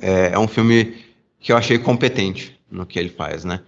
[0.00, 0.96] É, é, um filme
[1.38, 3.60] que eu achei competente no que ele faz, né?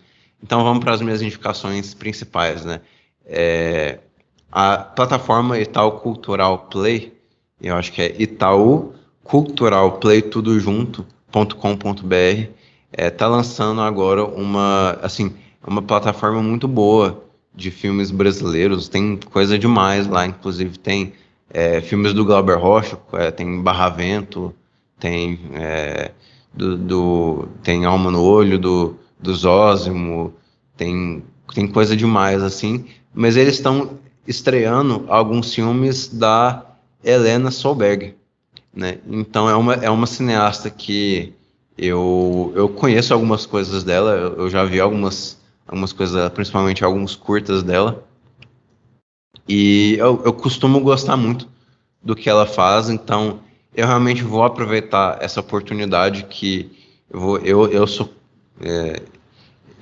[0.45, 2.83] Então vamos para as minhas indicações principais, né?
[3.25, 3.99] É,
[4.53, 7.15] a plataforma Itaú Cultural Play,
[7.59, 8.93] eu acho que é Itaú
[9.23, 12.51] Cultural Play tudo junto.com.br,
[12.93, 15.35] é, tá lançando agora uma, assim,
[15.67, 17.25] uma plataforma muito boa
[17.55, 18.87] de filmes brasileiros.
[18.87, 21.15] Tem coisa demais lá, inclusive tem
[21.49, 24.55] é, filmes do Glauber Rocha, é, tem Barravento,
[25.01, 26.11] tem é,
[26.53, 30.35] do, do, tem Alma no Olho do, do Zózimo,
[30.77, 32.85] tem, tem coisa demais assim.
[33.13, 33.99] Mas eles estão
[34.29, 36.65] estreando alguns filmes da
[37.03, 38.15] Helena Solberg.
[38.73, 38.99] Né?
[39.09, 41.33] Então é uma, é uma cineasta que
[41.77, 47.63] eu, eu conheço algumas coisas dela, eu, já vi algumas algumas coisas, principalmente alguns curtas
[47.63, 48.05] dela.
[49.49, 51.49] E eu, eu costumo gostar muito
[52.03, 53.41] do que ela faz, então
[53.75, 56.71] eu realmente vou aproveitar essa oportunidade que
[57.11, 58.13] eu, vou, eu, eu sou
[58.61, 59.03] é,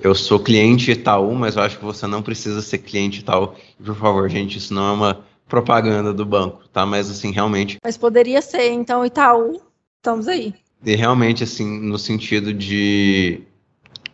[0.01, 3.53] eu sou cliente Itaú, mas eu acho que você não precisa ser cliente Itaú.
[3.83, 6.85] Por favor, gente, isso não é uma propaganda do banco, tá?
[6.85, 7.77] Mas assim, realmente.
[7.83, 9.61] Mas poderia ser, então Itaú,
[9.97, 10.53] estamos aí.
[10.85, 13.41] E realmente assim, no sentido de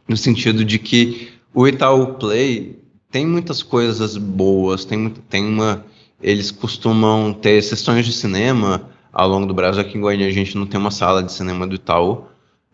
[0.08, 2.80] no sentido de que o Itaú Play
[3.12, 5.86] tem muitas coisas boas, tem, tem uma.
[6.22, 9.82] Eles costumam ter sessões de cinema ao longo do Brasil.
[9.82, 12.26] Aqui em Goiânia a gente não tem uma sala de cinema do Itaú,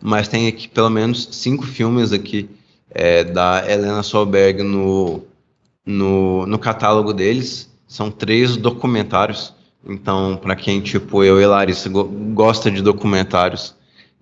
[0.02, 2.50] mas tem aqui pelo menos cinco filmes aqui
[2.90, 5.24] é, da Helena Solberg no,
[5.86, 7.70] no, no catálogo deles.
[7.88, 9.54] São três documentários.
[9.86, 13.76] Então, para quem, tipo eu e Larissa, go gosta de documentários,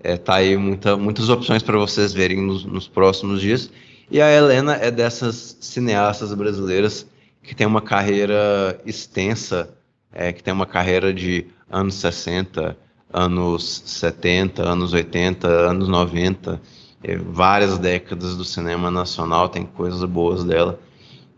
[0.03, 3.69] é, tá aí muita, muitas opções para vocês verem nos, nos próximos dias.
[4.11, 7.07] E a Helena é dessas cineastas brasileiras
[7.41, 9.69] que tem uma carreira extensa,
[10.11, 12.78] é, que tem uma carreira de anos 60,
[13.14, 16.59] anos 70, anos 80, anos 90,
[17.03, 20.80] é, várias décadas do cinema nacional, tem coisas boas dela.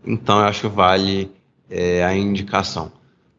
[0.04, 1.30] Então eu acho que vale
[1.68, 2.90] é, a indicação.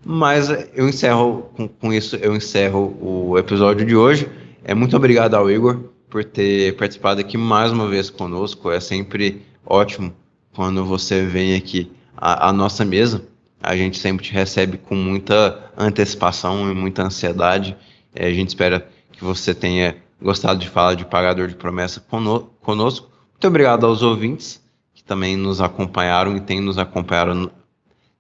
[0.05, 4.29] Mas eu encerro com, com, isso, eu encerro o episódio de hoje.
[4.63, 5.79] É muito obrigado ao Igor
[6.09, 8.71] por ter participado aqui mais uma vez conosco.
[8.71, 10.13] É sempre ótimo
[10.55, 13.23] quando você vem aqui à, à nossa mesa.
[13.61, 17.75] A gente sempre te recebe com muita antecipação e muita ansiedade.
[18.19, 23.11] É, a gente espera que você tenha gostado de falar de Pagador de Promessa conosco.
[23.31, 24.59] Muito obrigado aos ouvintes
[24.95, 27.51] que também nos acompanharam e têm nos acompanhado.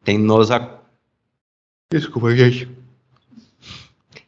[0.03, 0.49] Tem nos
[1.91, 2.69] Desculpa, gente.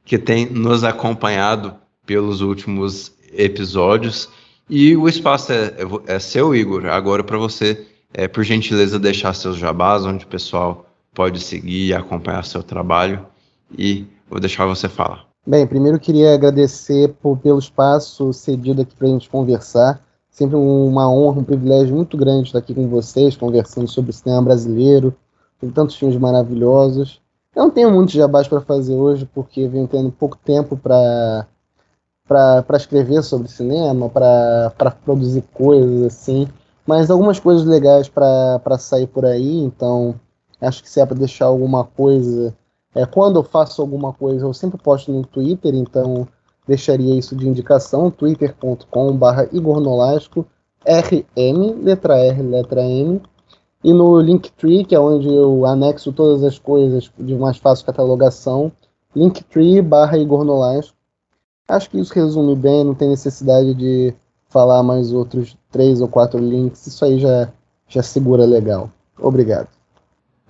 [0.03, 4.28] Que tem nos acompanhado pelos últimos episódios.
[4.67, 5.65] E o espaço é,
[6.07, 6.88] é, é seu, Igor.
[6.88, 11.93] Agora, para você, é, por gentileza, deixar seus jabás, onde o pessoal pode seguir e
[11.93, 13.24] acompanhar seu trabalho.
[13.78, 15.28] E vou deixar você falar.
[15.50, 20.00] Bem, primeiro queria agradecer por, pelo espaço cedido aqui para a gente conversar.
[20.30, 24.43] Sempre uma honra, um privilégio muito grande estar aqui com vocês, conversando sobre o cinema
[24.43, 25.12] brasileiro.
[25.60, 27.20] Tem tantos filmes maravilhosos.
[27.56, 31.47] Eu não tenho muitos jabás para fazer hoje, porque venho tendo pouco tempo para
[32.28, 36.47] para escrever sobre cinema, para produzir coisas assim,
[36.86, 40.14] mas algumas coisas legais para sair por aí, então
[40.62, 42.56] acho que se é para deixar alguma coisa,
[42.96, 46.28] é, quando eu faço alguma coisa, eu sempre posto no Twitter, então
[46.68, 48.86] deixaria isso de indicação, twitter.com.br
[49.52, 50.46] Igor Nolasco,
[50.86, 53.22] RM, letra R, letra M,
[53.84, 58.72] e no Linktree, que é onde eu anexo todas as coisas de mais fácil catalogação,
[59.16, 60.96] linktree barra Igor Nolasco.
[61.68, 64.14] Acho que isso resume bem, não tem necessidade de
[64.50, 67.50] falar mais outros três ou quatro links, isso aí já,
[67.88, 68.90] já segura legal.
[69.18, 69.78] Obrigado.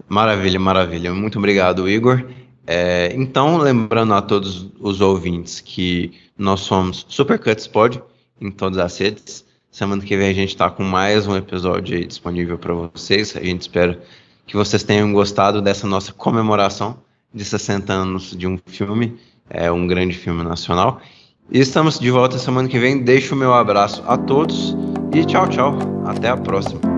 [0.09, 1.13] Maravilha, maravilha.
[1.13, 2.25] Muito obrigado, Igor.
[2.65, 8.01] É, então, lembrando a todos os ouvintes que nós somos Supercuts Pod
[8.41, 9.45] em todas as redes.
[9.71, 13.35] Semana que vem a gente está com mais um episódio disponível para vocês.
[13.37, 14.01] A gente espera
[14.47, 16.97] que vocês tenham gostado dessa nossa comemoração
[17.33, 19.15] de 60 anos de um filme,
[19.47, 20.99] é um grande filme nacional.
[21.51, 23.03] E estamos de volta semana que vem.
[23.03, 24.75] Deixo o meu abraço a todos
[25.13, 25.77] e tchau, tchau.
[26.05, 26.88] Até a próxima.